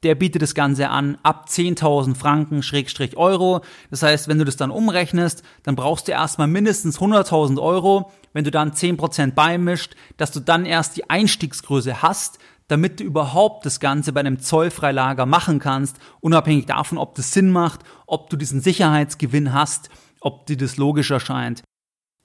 der 0.04 0.16
bietet 0.16 0.42
das 0.42 0.56
Ganze 0.56 0.90
an 0.90 1.18
ab 1.22 1.46
10.000 1.48 2.16
Franken 2.16 2.64
Schrägstrich 2.64 3.18
Euro. 3.18 3.62
Das 3.92 4.02
heißt, 4.02 4.28
wenn 4.28 4.40
du 4.40 4.46
das 4.46 4.58
dann 4.58 4.72
umrechnest, 4.72 5.44
dann 5.64 5.76
brauchst 5.76 6.08
du 6.08 6.12
erstmal 6.12 6.48
mindestens 6.48 7.00
100.000 7.00 7.62
Euro. 7.62 8.12
Wenn 8.34 8.44
du 8.44 8.52
dann 8.52 8.72
10% 8.72 9.34
beimischt, 9.34 9.96
dass 10.18 10.32
du 10.32 10.40
dann 10.40 10.66
erst 10.66 10.98
die 10.98 11.10
Einstiegsgröße 11.10 12.02
hast, 12.02 12.40
damit 12.72 13.02
du 13.02 13.04
überhaupt 13.04 13.66
das 13.66 13.82
Ganze 13.82 14.14
bei 14.14 14.22
einem 14.22 14.40
Zollfreilager 14.40 15.26
machen 15.26 15.60
kannst, 15.60 15.98
unabhängig 16.22 16.68
davon, 16.68 16.98
ob 16.98 17.16
das 17.16 17.34
Sinn 17.34 17.52
macht, 17.52 17.82
ob 18.08 18.30
du 18.30 18.38
diesen 18.38 18.62
Sicherheitsgewinn 18.62 19.54
hast, 19.54 19.90
ob 20.22 20.46
dir 20.46 20.56
das 20.56 20.78
logisch 20.78 21.12
erscheint. 21.12 21.64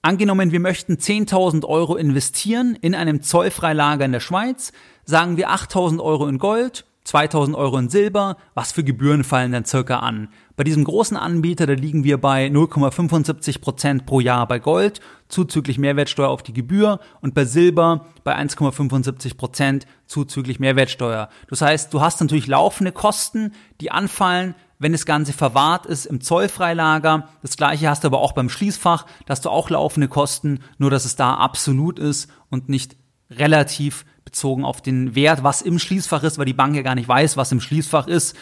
Angenommen, 0.01 0.53
wir 0.53 0.61
möchten 0.61 0.93
10.000 0.93 1.65
Euro 1.65 1.97
investieren 1.97 2.77
in 2.79 2.95
einem 2.95 3.21
Zollfreilager 3.23 4.05
in 4.05 4.13
der 4.13 4.21
Schweiz, 4.21 4.71
sagen 5.03 5.35
wir 5.35 5.49
8.000 5.49 6.01
Euro 6.01 6.27
in 6.27 6.37
Gold, 6.37 6.85
2000 7.07 7.55
Euro 7.55 7.77
in 7.77 7.87
Silber, 7.87 8.35
was 8.53 8.73
für 8.73 8.83
Gebühren 8.83 9.23
fallen 9.23 9.53
dann 9.53 9.63
circa 9.63 9.99
an? 9.99 10.27
Bei 10.57 10.65
diesem 10.65 10.83
großen 10.83 11.15
Anbieter, 11.15 11.65
da 11.65 11.71
liegen 11.71 12.03
wir 12.03 12.19
bei 12.19 12.47
0,75 12.47 13.61
Prozent 13.61 14.05
pro 14.05 14.19
Jahr 14.19 14.45
bei 14.45 14.59
Gold, 14.59 14.99
zuzüglich 15.29 15.77
Mehrwertsteuer 15.77 16.27
auf 16.27 16.43
die 16.43 16.51
Gebühr 16.51 16.99
und 17.21 17.33
bei 17.33 17.45
Silber 17.45 18.07
bei 18.25 18.37
1,75 18.37 19.37
Prozent 19.37 19.87
zuzüglich 20.05 20.59
Mehrwertsteuer. 20.59 21.29
Das 21.49 21.61
heißt, 21.61 21.93
du 21.93 22.01
hast 22.01 22.19
natürlich 22.19 22.47
laufende 22.47 22.91
Kosten, 22.91 23.53
die 23.79 23.89
anfallen, 23.89 24.53
wenn 24.77 24.91
das 24.91 25.05
Ganze 25.05 25.31
verwahrt 25.31 25.85
ist 25.85 26.07
im 26.07 26.19
Zollfreilager. 26.19 27.29
Das 27.41 27.55
gleiche 27.55 27.87
hast 27.87 28.03
du 28.03 28.07
aber 28.07 28.19
auch 28.19 28.33
beim 28.33 28.49
Schließfach, 28.49 29.05
da 29.25 29.31
hast 29.31 29.45
du 29.45 29.49
auch 29.49 29.69
laufende 29.69 30.09
Kosten, 30.09 30.59
nur 30.77 30.91
dass 30.91 31.05
es 31.05 31.15
da 31.15 31.35
absolut 31.35 31.99
ist 31.99 32.29
und 32.49 32.67
nicht 32.67 32.97
relativ 33.31 34.03
bezogen 34.37 34.65
auf 34.65 34.81
den 34.81 35.15
Wert, 35.15 35.43
was 35.43 35.63
im 35.63 35.79
Schließfach 35.79 36.21
ist, 36.21 36.37
weil 36.37 36.45
die 36.45 36.53
Bank 36.53 36.75
ja 36.75 36.83
gar 36.83 36.93
nicht 36.93 37.07
weiß, 37.07 37.37
was 37.37 37.51
im 37.51 37.59
Schließfach 37.59 38.07
ist. 38.07 38.35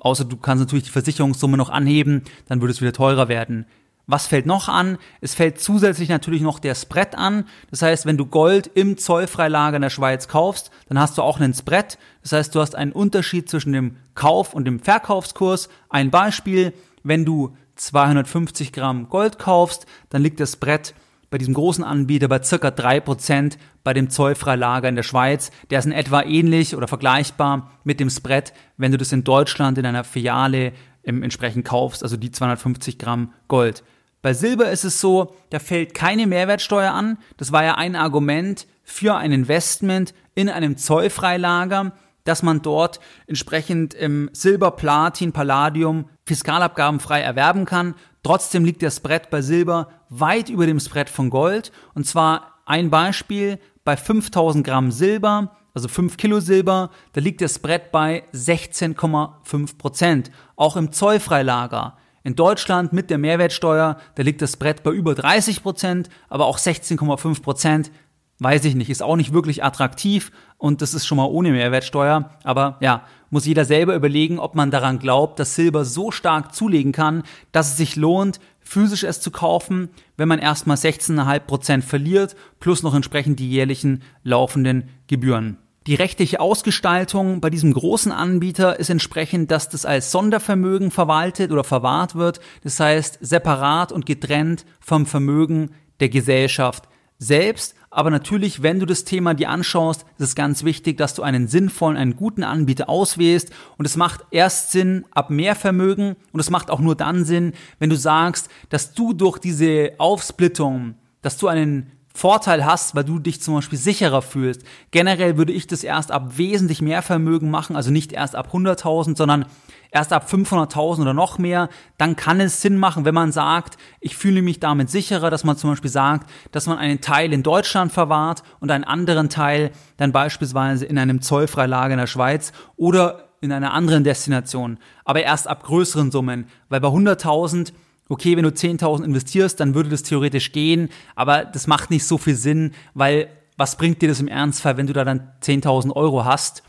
Außer 0.00 0.24
du 0.24 0.38
kannst 0.38 0.62
natürlich 0.62 0.84
die 0.84 0.90
Versicherungssumme 0.90 1.58
noch 1.58 1.68
anheben, 1.68 2.22
dann 2.48 2.62
würde 2.62 2.72
es 2.72 2.80
wieder 2.80 2.94
teurer 2.94 3.28
werden. 3.28 3.66
Was 4.06 4.26
fällt 4.26 4.46
noch 4.46 4.68
an? 4.68 4.98
Es 5.20 5.34
fällt 5.34 5.60
zusätzlich 5.60 6.08
natürlich 6.08 6.40
noch 6.40 6.58
der 6.58 6.74
Spread 6.74 7.16
an. 7.16 7.44
Das 7.70 7.82
heißt, 7.82 8.06
wenn 8.06 8.16
du 8.16 8.26
Gold 8.26 8.66
im 8.66 8.96
Zollfreilager 8.96 9.76
in 9.76 9.82
der 9.82 9.90
Schweiz 9.90 10.26
kaufst, 10.26 10.70
dann 10.88 10.98
hast 10.98 11.18
du 11.18 11.22
auch 11.22 11.38
einen 11.38 11.54
Spread. 11.54 11.98
Das 12.22 12.32
heißt, 12.32 12.54
du 12.54 12.60
hast 12.60 12.74
einen 12.74 12.92
Unterschied 12.92 13.48
zwischen 13.48 13.72
dem 13.72 13.96
Kauf- 14.14 14.54
und 14.54 14.64
dem 14.64 14.80
Verkaufskurs. 14.80 15.68
Ein 15.88 16.10
Beispiel, 16.10 16.72
wenn 17.04 17.24
du 17.24 17.54
250 17.76 18.72
Gramm 18.72 19.08
Gold 19.08 19.38
kaufst, 19.38 19.86
dann 20.08 20.22
liegt 20.22 20.40
das 20.40 20.54
Spread 20.54 20.94
bei 21.32 21.38
diesem 21.38 21.54
großen 21.54 21.82
Anbieter 21.82 22.28
bei 22.28 22.42
circa 22.42 22.70
drei 22.70 23.00
Prozent 23.00 23.56
bei 23.84 23.94
dem 23.94 24.10
Zollfreilager 24.10 24.90
in 24.90 24.96
der 24.96 25.02
Schweiz. 25.02 25.50
Der 25.70 25.78
ist 25.78 25.86
in 25.86 25.92
etwa 25.92 26.22
ähnlich 26.22 26.76
oder 26.76 26.86
vergleichbar 26.86 27.70
mit 27.84 28.00
dem 28.00 28.10
Spread, 28.10 28.52
wenn 28.76 28.92
du 28.92 28.98
das 28.98 29.12
in 29.12 29.24
Deutschland 29.24 29.78
in 29.78 29.86
einer 29.86 30.04
Filiale 30.04 30.74
ähm, 31.04 31.22
entsprechend 31.22 31.64
kaufst, 31.64 32.02
also 32.02 32.18
die 32.18 32.30
250 32.30 32.98
Gramm 32.98 33.32
Gold. 33.48 33.82
Bei 34.20 34.34
Silber 34.34 34.70
ist 34.70 34.84
es 34.84 35.00
so, 35.00 35.34
da 35.48 35.58
fällt 35.58 35.94
keine 35.94 36.26
Mehrwertsteuer 36.26 36.92
an. 36.92 37.16
Das 37.38 37.50
war 37.50 37.64
ja 37.64 37.76
ein 37.76 37.96
Argument 37.96 38.66
für 38.84 39.16
ein 39.16 39.32
Investment 39.32 40.12
in 40.34 40.50
einem 40.50 40.76
Zollfreilager, 40.76 41.92
dass 42.24 42.42
man 42.42 42.60
dort 42.60 43.00
entsprechend 43.26 43.94
im 43.94 44.28
Silber, 44.34 44.72
Platin, 44.72 45.32
Palladium 45.32 46.10
fiskalabgabenfrei 46.26 47.22
erwerben 47.22 47.64
kann. 47.64 47.94
Trotzdem 48.22 48.66
liegt 48.66 48.82
der 48.82 48.90
Spread 48.90 49.30
bei 49.30 49.40
Silber 49.40 49.88
weit 50.12 50.48
über 50.48 50.66
dem 50.66 50.80
Spread 50.80 51.08
von 51.08 51.30
Gold. 51.30 51.72
Und 51.94 52.06
zwar 52.06 52.60
ein 52.66 52.90
Beispiel 52.90 53.58
bei 53.84 53.96
5000 53.96 54.64
Gramm 54.64 54.90
Silber, 54.90 55.56
also 55.74 55.88
5 55.88 56.16
Kilo 56.16 56.40
Silber, 56.40 56.90
da 57.14 57.20
liegt 57.20 57.40
der 57.40 57.48
Spread 57.48 57.90
bei 57.92 58.24
16,5 58.34 59.78
Prozent. 59.78 60.30
Auch 60.56 60.76
im 60.76 60.92
Zollfreilager. 60.92 61.96
In 62.24 62.36
Deutschland 62.36 62.92
mit 62.92 63.10
der 63.10 63.18
Mehrwertsteuer, 63.18 63.96
da 64.14 64.22
liegt 64.22 64.42
das 64.42 64.52
Spread 64.52 64.82
bei 64.84 64.90
über 64.92 65.14
30 65.14 65.62
Prozent, 65.62 66.08
aber 66.28 66.46
auch 66.46 66.58
16,5 66.58 67.42
Prozent, 67.42 67.90
weiß 68.38 68.64
ich 68.64 68.74
nicht, 68.74 68.90
ist 68.90 69.02
auch 69.02 69.16
nicht 69.16 69.32
wirklich 69.32 69.64
attraktiv 69.64 70.30
und 70.58 70.82
das 70.82 70.94
ist 70.94 71.06
schon 71.06 71.16
mal 71.16 71.26
ohne 71.26 71.50
Mehrwertsteuer. 71.50 72.30
Aber 72.44 72.76
ja, 72.80 73.04
muss 73.30 73.46
jeder 73.46 73.64
selber 73.64 73.94
überlegen, 73.94 74.38
ob 74.38 74.54
man 74.54 74.70
daran 74.70 74.98
glaubt, 74.98 75.40
dass 75.40 75.54
Silber 75.54 75.84
so 75.84 76.10
stark 76.10 76.54
zulegen 76.54 76.92
kann, 76.92 77.22
dass 77.50 77.70
es 77.70 77.76
sich 77.76 77.96
lohnt, 77.96 78.40
physisch 78.62 79.04
es 79.04 79.20
zu 79.20 79.30
kaufen, 79.30 79.90
wenn 80.16 80.28
man 80.28 80.38
erstmal 80.38 80.76
16,5 80.76 81.40
Prozent 81.40 81.84
verliert, 81.84 82.36
plus 82.60 82.82
noch 82.82 82.94
entsprechend 82.94 83.38
die 83.38 83.50
jährlichen 83.50 84.02
laufenden 84.22 84.88
Gebühren. 85.06 85.58
Die 85.88 85.96
rechtliche 85.96 86.38
Ausgestaltung 86.38 87.40
bei 87.40 87.50
diesem 87.50 87.72
großen 87.72 88.12
Anbieter 88.12 88.78
ist 88.78 88.88
entsprechend, 88.88 89.50
dass 89.50 89.68
das 89.68 89.84
als 89.84 90.12
Sondervermögen 90.12 90.92
verwaltet 90.92 91.50
oder 91.50 91.64
verwahrt 91.64 92.14
wird. 92.14 92.38
Das 92.62 92.78
heißt, 92.78 93.18
separat 93.20 93.90
und 93.90 94.06
getrennt 94.06 94.64
vom 94.78 95.06
Vermögen 95.06 95.72
der 95.98 96.08
Gesellschaft 96.08 96.84
selbst, 97.18 97.74
aber 97.94 98.08
natürlich, 98.08 98.62
wenn 98.62 98.80
du 98.80 98.86
das 98.86 99.04
Thema 99.04 99.34
dir 99.34 99.50
anschaust, 99.50 100.06
ist 100.16 100.28
es 100.28 100.34
ganz 100.34 100.64
wichtig, 100.64 100.96
dass 100.96 101.12
du 101.12 101.22
einen 101.22 101.46
sinnvollen, 101.46 101.98
einen 101.98 102.16
guten 102.16 102.42
Anbieter 102.42 102.88
auswählst. 102.88 103.50
Und 103.76 103.84
es 103.84 103.98
macht 103.98 104.24
erst 104.30 104.72
Sinn 104.72 105.04
ab 105.10 105.28
mehr 105.28 105.54
Vermögen. 105.54 106.16
Und 106.32 106.40
es 106.40 106.48
macht 106.48 106.70
auch 106.70 106.80
nur 106.80 106.96
dann 106.96 107.26
Sinn, 107.26 107.52
wenn 107.78 107.90
du 107.90 107.96
sagst, 107.96 108.48
dass 108.70 108.94
du 108.94 109.12
durch 109.12 109.38
diese 109.38 109.92
Aufsplittung, 109.98 110.94
dass 111.20 111.36
du 111.36 111.48
einen 111.48 111.92
Vorteil 112.14 112.64
hast, 112.64 112.94
weil 112.94 113.04
du 113.04 113.18
dich 113.18 113.42
zum 113.42 113.56
Beispiel 113.56 113.78
sicherer 113.78 114.22
fühlst. 114.22 114.62
Generell 114.90 115.36
würde 115.36 115.52
ich 115.52 115.66
das 115.66 115.84
erst 115.84 116.12
ab 116.12 116.38
wesentlich 116.38 116.80
mehr 116.80 117.02
Vermögen 117.02 117.50
machen, 117.50 117.76
also 117.76 117.90
nicht 117.90 118.12
erst 118.12 118.36
ab 118.36 118.54
100.000, 118.54 119.18
sondern 119.18 119.44
erst 119.92 120.12
ab 120.12 120.26
500.000 120.28 121.02
oder 121.02 121.14
noch 121.14 121.38
mehr. 121.38 121.68
Dann 121.98 122.16
kann 122.16 122.40
es 122.40 122.60
Sinn 122.60 122.78
machen, 122.78 123.04
wenn 123.04 123.14
man 123.14 123.30
sagt, 123.30 123.76
ich 124.00 124.16
fühle 124.16 124.42
mich 124.42 124.58
damit 124.58 124.90
sicherer, 124.90 125.30
dass 125.30 125.44
man 125.44 125.56
zum 125.56 125.70
Beispiel 125.70 125.90
sagt, 125.90 126.28
dass 126.50 126.66
man 126.66 126.78
einen 126.78 127.00
Teil 127.00 127.32
in 127.32 127.44
Deutschland 127.44 127.92
verwahrt 127.92 128.42
und 128.58 128.70
einen 128.72 128.84
anderen 128.84 129.28
Teil 129.28 129.70
dann 129.98 130.10
beispielsweise 130.10 130.86
in 130.86 130.98
einem 130.98 131.20
Zollfreilager 131.20 131.92
in 131.92 132.00
der 132.00 132.06
Schweiz 132.08 132.52
oder 132.76 133.28
in 133.40 133.52
einer 133.52 133.74
anderen 133.74 134.02
Destination. 134.02 134.78
Aber 135.04 135.22
erst 135.22 135.46
ab 135.46 135.62
größeren 135.62 136.10
Summen, 136.10 136.46
weil 136.68 136.80
bei 136.80 136.88
100.000 136.88 137.72
okay, 138.08 138.36
wenn 138.36 138.44
du 138.44 138.50
10.000 138.50 139.04
investierst, 139.04 139.58
dann 139.58 139.74
würde 139.74 139.88
das 139.88 140.02
theoretisch 140.02 140.52
gehen, 140.52 140.90
aber 141.14 141.44
das 141.44 141.66
macht 141.66 141.90
nicht 141.90 142.06
so 142.06 142.18
viel 142.18 142.34
Sinn, 142.34 142.72
weil 142.92 143.28
was 143.56 143.76
bringt 143.76 144.02
dir 144.02 144.08
das 144.08 144.20
im 144.20 144.28
Ernstfall, 144.28 144.76
wenn 144.76 144.86
du 144.86 144.92
da 144.92 145.04
dann 145.04 145.30
10.000 145.42 145.94
Euro 145.96 146.24
hast? 146.24 146.62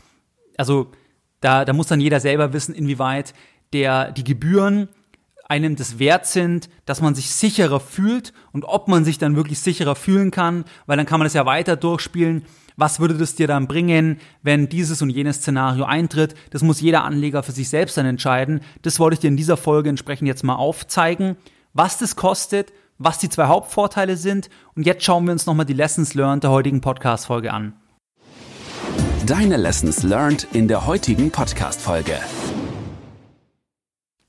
Also 0.56 0.92
da, 1.44 1.64
da 1.64 1.72
muss 1.72 1.86
dann 1.86 2.00
jeder 2.00 2.20
selber 2.20 2.52
wissen, 2.52 2.74
inwieweit 2.74 3.34
der, 3.72 4.12
die 4.12 4.24
Gebühren 4.24 4.88
einem 5.46 5.76
das 5.76 5.98
wert 5.98 6.26
sind, 6.26 6.70
dass 6.86 7.02
man 7.02 7.14
sich 7.14 7.30
sicherer 7.30 7.78
fühlt 7.78 8.32
und 8.52 8.64
ob 8.64 8.88
man 8.88 9.04
sich 9.04 9.18
dann 9.18 9.36
wirklich 9.36 9.60
sicherer 9.60 9.94
fühlen 9.94 10.30
kann, 10.30 10.64
weil 10.86 10.96
dann 10.96 11.04
kann 11.04 11.20
man 11.20 11.26
das 11.26 11.34
ja 11.34 11.44
weiter 11.44 11.76
durchspielen 11.76 12.44
was 12.76 13.00
würde 13.00 13.14
das 13.14 13.34
dir 13.34 13.46
dann 13.46 13.68
bringen, 13.68 14.18
wenn 14.42 14.68
dieses 14.68 15.00
und 15.02 15.10
jenes 15.10 15.36
Szenario 15.36 15.84
eintritt? 15.84 16.34
Das 16.50 16.62
muss 16.62 16.80
jeder 16.80 17.04
Anleger 17.04 17.42
für 17.42 17.52
sich 17.52 17.68
selbst 17.68 17.96
dann 17.96 18.06
entscheiden. 18.06 18.60
Das 18.82 18.98
wollte 18.98 19.14
ich 19.14 19.20
dir 19.20 19.28
in 19.28 19.36
dieser 19.36 19.56
Folge 19.56 19.88
entsprechend 19.88 20.28
jetzt 20.28 20.44
mal 20.44 20.56
aufzeigen, 20.56 21.36
was 21.72 21.98
das 21.98 22.16
kostet, 22.16 22.72
was 22.98 23.18
die 23.18 23.28
zwei 23.28 23.46
Hauptvorteile 23.46 24.16
sind. 24.16 24.48
Und 24.74 24.86
jetzt 24.86 25.04
schauen 25.04 25.24
wir 25.24 25.32
uns 25.32 25.46
nochmal 25.46 25.66
die 25.66 25.72
Lessons 25.72 26.14
Learned 26.14 26.44
der 26.44 26.50
heutigen 26.50 26.80
Podcast-Folge 26.80 27.52
an. 27.52 27.74
Deine 29.26 29.56
Lessons 29.56 30.02
Learned 30.02 30.46
in 30.52 30.68
der 30.68 30.86
heutigen 30.86 31.30
Podcast-Folge. 31.30 32.18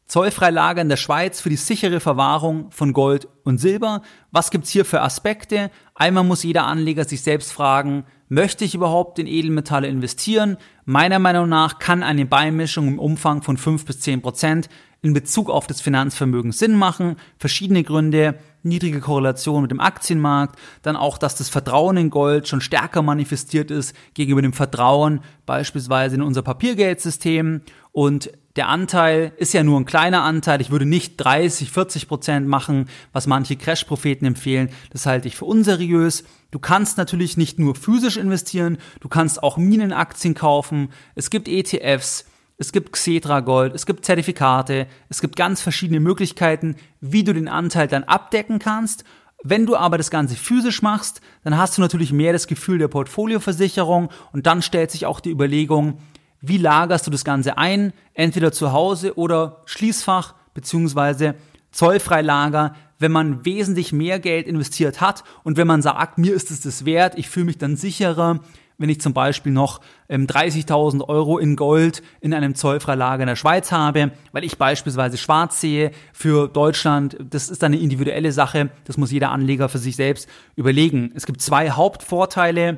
Zollfreilager 0.06 0.82
in 0.82 0.88
der 0.88 0.96
Schweiz 0.96 1.42
für 1.42 1.50
die 1.50 1.58
sichere 1.58 2.00
Verwahrung 2.00 2.72
von 2.72 2.94
Gold 2.94 3.28
und 3.44 3.58
Silber. 3.58 4.04
Was 4.32 4.52
gibt's 4.52 4.70
hier 4.70 4.86
für 4.86 5.02
Aspekte? 5.02 5.70
Einmal 5.96 6.24
muss 6.24 6.44
jeder 6.44 6.66
Anleger 6.68 7.04
sich 7.04 7.24
selbst 7.24 7.52
fragen, 7.52 8.06
Möchte 8.28 8.66
ich 8.66 8.74
überhaupt 8.74 9.20
in 9.20 9.28
Edelmetalle 9.28 9.88
investieren? 9.88 10.58
Meiner 10.84 11.20
Meinung 11.20 11.48
nach 11.48 11.78
kann 11.78 12.02
eine 12.02 12.25
Beimischung 12.25 12.88
im 12.88 12.98
Umfang 12.98 13.44
von 13.44 13.56
5 13.56 13.86
bis 13.86 14.00
10 14.00 14.24
Prozent 14.24 14.68
in 15.04 15.14
Bezug 15.14 15.52
auf 15.52 15.68
das 15.68 15.80
Finanzvermögen 15.80 16.52
Sinn 16.52 16.75
machen. 16.75 17.18
Verschiedene 17.38 17.84
Gründe, 17.84 18.40
niedrige 18.65 19.00
Korrelation 19.00 19.62
mit 19.62 19.72
dem 19.72 19.79
Aktienmarkt, 19.79 20.60
dann 20.81 20.95
auch, 20.95 21.17
dass 21.17 21.36
das 21.36 21.50
Vertrauen 21.50 21.98
in 21.98 22.10
Gold 22.10 22.48
schon 22.48 22.62
stärker 22.62 23.01
manifestiert 23.01 23.72
ist 23.72 23.95
gegenüber 24.13 24.41
dem 24.41 24.53
Vertrauen 24.53 25.22
beispielsweise 25.45 26.15
in 26.15 26.22
unser 26.22 26.41
Papiergeldsystem 26.41 27.62
und 27.91 28.29
der 28.55 28.69
Anteil 28.69 29.34
ist 29.38 29.53
ja 29.53 29.63
nur 29.63 29.79
ein 29.79 29.86
kleiner 29.86 30.24
Anteil. 30.24 30.62
Ich 30.62 30.72
würde 30.72 30.86
nicht 30.86 31.17
30, 31.17 31.72
40 31.72 32.07
Prozent 32.07 32.48
machen, 32.48 32.88
was 33.12 33.27
manche 33.27 33.57
Crash-Propheten 33.57 34.25
empfehlen. 34.25 34.69
Das 34.91 35.05
halte 35.05 35.27
ich 35.27 35.36
für 35.36 35.45
unseriös. 35.45 36.24
Du 36.51 36.60
kannst 36.60 36.98
natürlich 36.98 37.36
nicht 37.36 37.60
nur 37.60 37.75
physisch 37.75 38.15
investieren, 38.15 38.77
du 39.01 39.10
kannst 39.10 39.43
auch 39.43 39.57
Minenaktien 39.57 40.36
kaufen. 40.36 40.89
Es 41.15 41.29
gibt 41.29 41.50
ETFs, 41.50 42.25
es 42.58 42.72
gibt 42.72 42.94
Xetra 42.94 43.42
Gold, 43.42 43.76
es 43.76 43.86
gibt 43.86 44.06
Zertifikate, 44.06 44.88
es 45.10 45.22
gibt 45.22 45.36
ganz 45.36 45.62
verschiedene 45.62 46.00
Möglichkeiten, 46.00 46.76
wie 47.02 47.24
du 47.24 47.34
den 47.34 47.48
Anteil 47.48 47.88
dann 47.88 48.06
abdecken 48.06 48.60
kannst. 48.60 49.04
Wenn 49.44 49.65
du 49.65 49.76
aber 49.76 49.98
das 49.98 50.10
Ganze 50.10 50.36
physisch 50.36 50.82
machst, 50.82 51.22
dann 51.44 51.58
hast 51.58 51.78
du 51.78 51.82
natürlich 51.82 52.13
mehr 52.13 52.34
das 52.34 52.48
Gefühl 52.48 52.78
der 52.78 52.88
Portfolioversicherung 52.88 54.10
und 54.32 54.48
dann 54.48 54.62
stellt 54.62 54.91
sich 54.91 55.06
auch 55.06 55.20
die 55.20 55.32
Überlegung, 55.32 56.00
wie 56.41 56.58
lagerst 56.58 57.06
du 57.06 57.12
das 57.12 57.26
Ganze 57.26 57.58
ein? 57.58 57.91
Entweder 58.13 58.52
zu 58.52 58.72
Hause 58.72 59.18
oder 59.18 59.62
Schließfach 59.65 60.36
beziehungsweise 60.54 61.36
Zollfreilager, 61.72 62.76
wenn 63.00 63.12
man 63.12 63.44
wesentlich 63.46 63.91
mehr 63.91 64.20
Geld 64.20 64.48
investiert 64.48 65.02
hat 65.02 65.24
und 65.44 65.58
wenn 65.58 65.68
man 65.68 65.82
sagt, 65.82 66.18
mir 66.18 66.34
ist 66.34 66.52
es 66.52 66.62
das 66.62 66.86
wert, 66.86 67.18
ich 67.18 67.30
fühle 67.30 67.48
mich 67.48 67.58
dann 67.58 67.76
sicherer, 67.76 68.39
wenn 68.78 68.90
ich 68.90 69.02
zum 69.02 69.14
Beispiel 69.14 69.52
noch 69.52 69.82
ähm, 70.10 70.28
30.000 70.28 71.08
Euro 71.08 71.38
in 71.38 71.56
Gold 71.56 72.04
in 72.22 72.34
einem 72.34 72.56
Zollfreilager 72.56 73.24
in 73.24 73.28
der 73.28 73.36
Schweiz 73.36 73.72
habe, 73.72 74.12
weil 74.32 74.44
ich 74.44 74.58
beispielsweise 74.58 75.18
schwarz 75.18 75.62
sehe 75.62 75.92
für 76.14 76.48
Deutschland. 76.48 77.18
Das 77.30 77.50
ist 77.50 77.64
dann 77.64 77.74
eine 77.74 77.82
individuelle 77.82 78.32
Sache. 78.32 78.70
Das 78.86 78.98
muss 78.98 79.12
jeder 79.12 79.32
Anleger 79.32 79.70
für 79.70 79.78
sich 79.78 79.96
selbst 79.96 80.30
überlegen. 80.56 81.12
Es 81.16 81.26
gibt 81.26 81.42
zwei 81.42 81.72
Hauptvorteile 81.72 82.78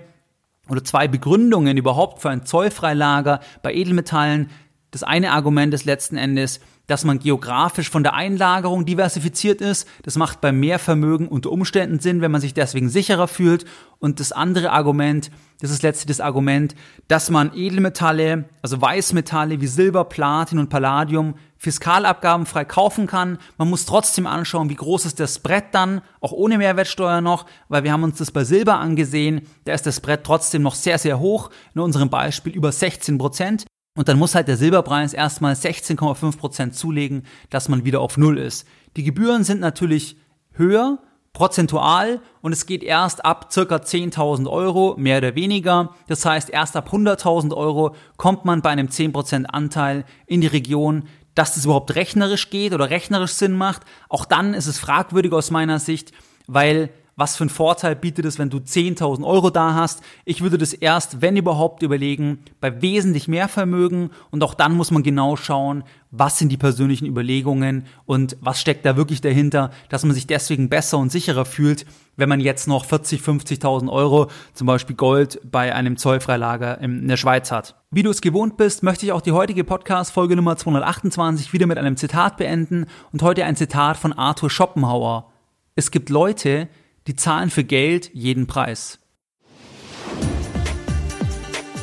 oder 0.69 0.83
zwei 0.83 1.07
Begründungen 1.07 1.77
überhaupt 1.77 2.21
für 2.21 2.29
ein 2.29 2.45
Zollfreilager 2.45 3.39
bei 3.61 3.73
Edelmetallen. 3.73 4.49
Das 4.91 5.03
eine 5.03 5.31
Argument 5.31 5.73
ist 5.73 5.85
letzten 5.85 6.17
Endes, 6.17 6.59
dass 6.87 7.03
man 7.03 7.19
geografisch 7.19 7.89
von 7.89 8.03
der 8.03 8.13
Einlagerung 8.13 8.85
diversifiziert 8.85 9.59
ist. 9.59 9.87
Das 10.03 10.15
macht 10.15 10.39
bei 10.39 10.53
Mehrvermögen 10.53 11.27
unter 11.27 11.51
Umständen 11.51 11.99
Sinn, 11.99 12.21
wenn 12.21 12.31
man 12.31 12.39
sich 12.39 12.53
deswegen 12.53 12.87
sicherer 12.87 13.27
fühlt. 13.27 13.65
Und 13.99 14.21
das 14.21 14.31
andere 14.31 14.71
Argument, 14.71 15.29
das 15.59 15.71
ist 15.71 15.83
letztlich 15.83 16.17
das 16.17 16.25
Argument, 16.25 16.75
dass 17.09 17.29
man 17.29 17.51
Edelmetalle, 17.53 18.45
also 18.61 18.81
Weißmetalle 18.81 19.59
wie 19.59 19.67
Silber, 19.67 20.05
Platin 20.05 20.59
und 20.59 20.69
Palladium 20.69 21.35
fiskalabgabenfrei 21.57 22.63
kaufen 22.63 23.07
kann. 23.07 23.39
Man 23.57 23.69
muss 23.69 23.85
trotzdem 23.85 24.25
anschauen, 24.25 24.69
wie 24.69 24.75
groß 24.75 25.05
ist 25.05 25.19
das 25.19 25.39
Brett 25.39 25.65
dann, 25.73 26.01
auch 26.21 26.31
ohne 26.31 26.57
Mehrwertsteuer 26.57 27.19
noch, 27.19 27.45
weil 27.67 27.83
wir 27.83 27.91
haben 27.91 28.03
uns 28.03 28.19
das 28.19 28.31
bei 28.31 28.45
Silber 28.45 28.77
angesehen. 28.77 29.41
Da 29.65 29.73
ist 29.73 29.85
das 29.85 29.99
Brett 29.99 30.23
trotzdem 30.23 30.61
noch 30.61 30.75
sehr, 30.75 30.99
sehr 30.99 31.19
hoch. 31.19 31.49
In 31.75 31.81
unserem 31.81 32.09
Beispiel 32.09 32.53
über 32.53 32.71
16 32.71 33.17
Prozent. 33.17 33.65
Und 33.97 34.07
dann 34.07 34.19
muss 34.19 34.35
halt 34.35 34.47
der 34.47 34.57
Silberpreis 34.57 35.11
erstmal 35.11 35.53
16,5 35.53 36.37
Prozent 36.37 36.75
zulegen, 36.75 37.23
dass 37.49 37.67
man 37.67 37.83
wieder 37.83 37.99
auf 37.99 38.15
Null 38.15 38.37
ist. 38.37 38.67
Die 38.95 39.01
Gebühren 39.03 39.43
sind 39.43 39.59
natürlich 39.59 40.17
höher, 40.51 40.99
prozentual, 41.33 42.21
und 42.41 42.53
es 42.53 42.67
geht 42.67 42.83
erst 42.83 43.25
ab 43.25 43.51
circa 43.51 43.77
10.000 43.77 44.47
Euro, 44.47 44.93
mehr 44.99 45.17
oder 45.17 45.33
weniger. 45.33 45.95
Das 46.07 46.23
heißt, 46.23 46.51
erst 46.51 46.75
ab 46.75 46.89
100.000 46.93 47.55
Euro 47.57 47.95
kommt 48.17 48.45
man 48.45 48.61
bei 48.61 48.69
einem 48.69 48.87
10% 48.87 49.45
Anteil 49.45 50.05
in 50.27 50.41
die 50.41 50.47
Region, 50.47 51.05
dass 51.33 51.55
das 51.55 51.65
überhaupt 51.65 51.95
rechnerisch 51.95 52.51
geht 52.51 52.73
oder 52.73 52.91
rechnerisch 52.91 53.33
Sinn 53.33 53.53
macht. 53.53 53.81
Auch 54.09 54.25
dann 54.25 54.53
ist 54.53 54.67
es 54.67 54.77
fragwürdig 54.77 55.33
aus 55.33 55.49
meiner 55.49 55.79
Sicht, 55.79 56.11
weil 56.45 56.91
was 57.17 57.35
für 57.35 57.43
einen 57.43 57.49
Vorteil 57.49 57.95
bietet 57.95 58.25
es, 58.25 58.39
wenn 58.39 58.51
du 58.51 58.59
10.000 58.59 59.25
Euro 59.25 59.49
da 59.49 59.73
hast. 59.73 60.01
Ich 60.23 60.41
würde 60.41 60.57
das 60.57 60.71
erst, 60.71 61.21
wenn 61.21 61.35
überhaupt, 61.35 61.81
überlegen, 61.81 62.39
bei 62.61 62.81
wesentlich 62.81 63.27
mehr 63.27 63.49
Vermögen 63.49 64.11
und 64.29 64.43
auch 64.43 64.53
dann 64.53 64.75
muss 64.75 64.91
man 64.91 65.01
genau 65.01 65.35
schauen, 65.35 65.83
was 66.11 66.37
sind 66.37 66.49
die 66.49 66.57
persönlichen 66.57 67.07
Überlegungen 67.07 67.85
und 68.05 68.37
was 68.39 68.61
steckt 68.61 68.85
da 68.85 68.95
wirklich 68.95 69.19
dahinter, 69.19 69.71
dass 69.89 70.03
man 70.05 70.13
sich 70.13 70.27
deswegen 70.27 70.69
besser 70.69 70.99
und 70.99 71.11
sicherer 71.11 71.45
fühlt, 71.45 71.85
wenn 72.17 72.29
man 72.29 72.39
jetzt 72.39 72.67
noch 72.67 72.85
40, 72.85 73.21
50.000 73.21 73.91
Euro, 73.91 74.29
zum 74.53 74.67
Beispiel 74.67 74.95
Gold, 74.95 75.41
bei 75.43 75.73
einem 75.73 75.97
Zollfreilager 75.97 76.79
in 76.79 77.07
der 77.07 77.17
Schweiz 77.17 77.51
hat. 77.51 77.75
Wie 77.89 78.03
du 78.03 78.11
es 78.11 78.21
gewohnt 78.21 78.57
bist, 78.57 78.83
möchte 78.83 79.07
ich 79.07 79.11
auch 79.11 79.21
die 79.21 79.31
heutige 79.31 79.63
Podcast-Folge 79.63 80.35
Nummer 80.35 80.55
228 80.55 81.51
wieder 81.51 81.65
mit 81.65 81.79
einem 81.79 81.97
Zitat 81.97 82.37
beenden 82.37 82.85
und 83.11 83.23
heute 83.23 83.43
ein 83.43 83.55
Zitat 83.55 83.97
von 83.97 84.13
Arthur 84.13 84.51
Schopenhauer. 84.51 85.31
Es 85.75 85.91
gibt 85.91 86.09
Leute, 86.09 86.69
die 87.07 87.15
zahlen 87.15 87.49
für 87.49 87.63
Geld 87.63 88.11
jeden 88.13 88.45
Preis. 88.47 88.99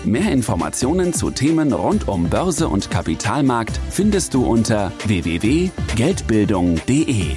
Mehr 0.05 0.31
Informationen 0.33 1.15
zu 1.15 1.31
Themen 1.31 1.73
rund 1.73 2.09
um 2.09 2.29
Börse 2.29 2.69
und 2.69 2.91
Kapitalmarkt 2.91 3.81
findest 3.91 4.35
du 4.35 4.45
unter 4.45 4.93
www.geldbildung.de. 5.07 7.37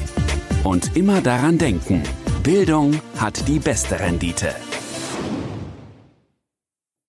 Und 0.66 0.98
immer 0.98 1.22
daran 1.22 1.58
denken, 1.58 2.04
Bildung 2.44 3.00
hat 3.18 3.48
die 3.48 3.60
beste 3.60 4.02
Rendite. 4.02 4.54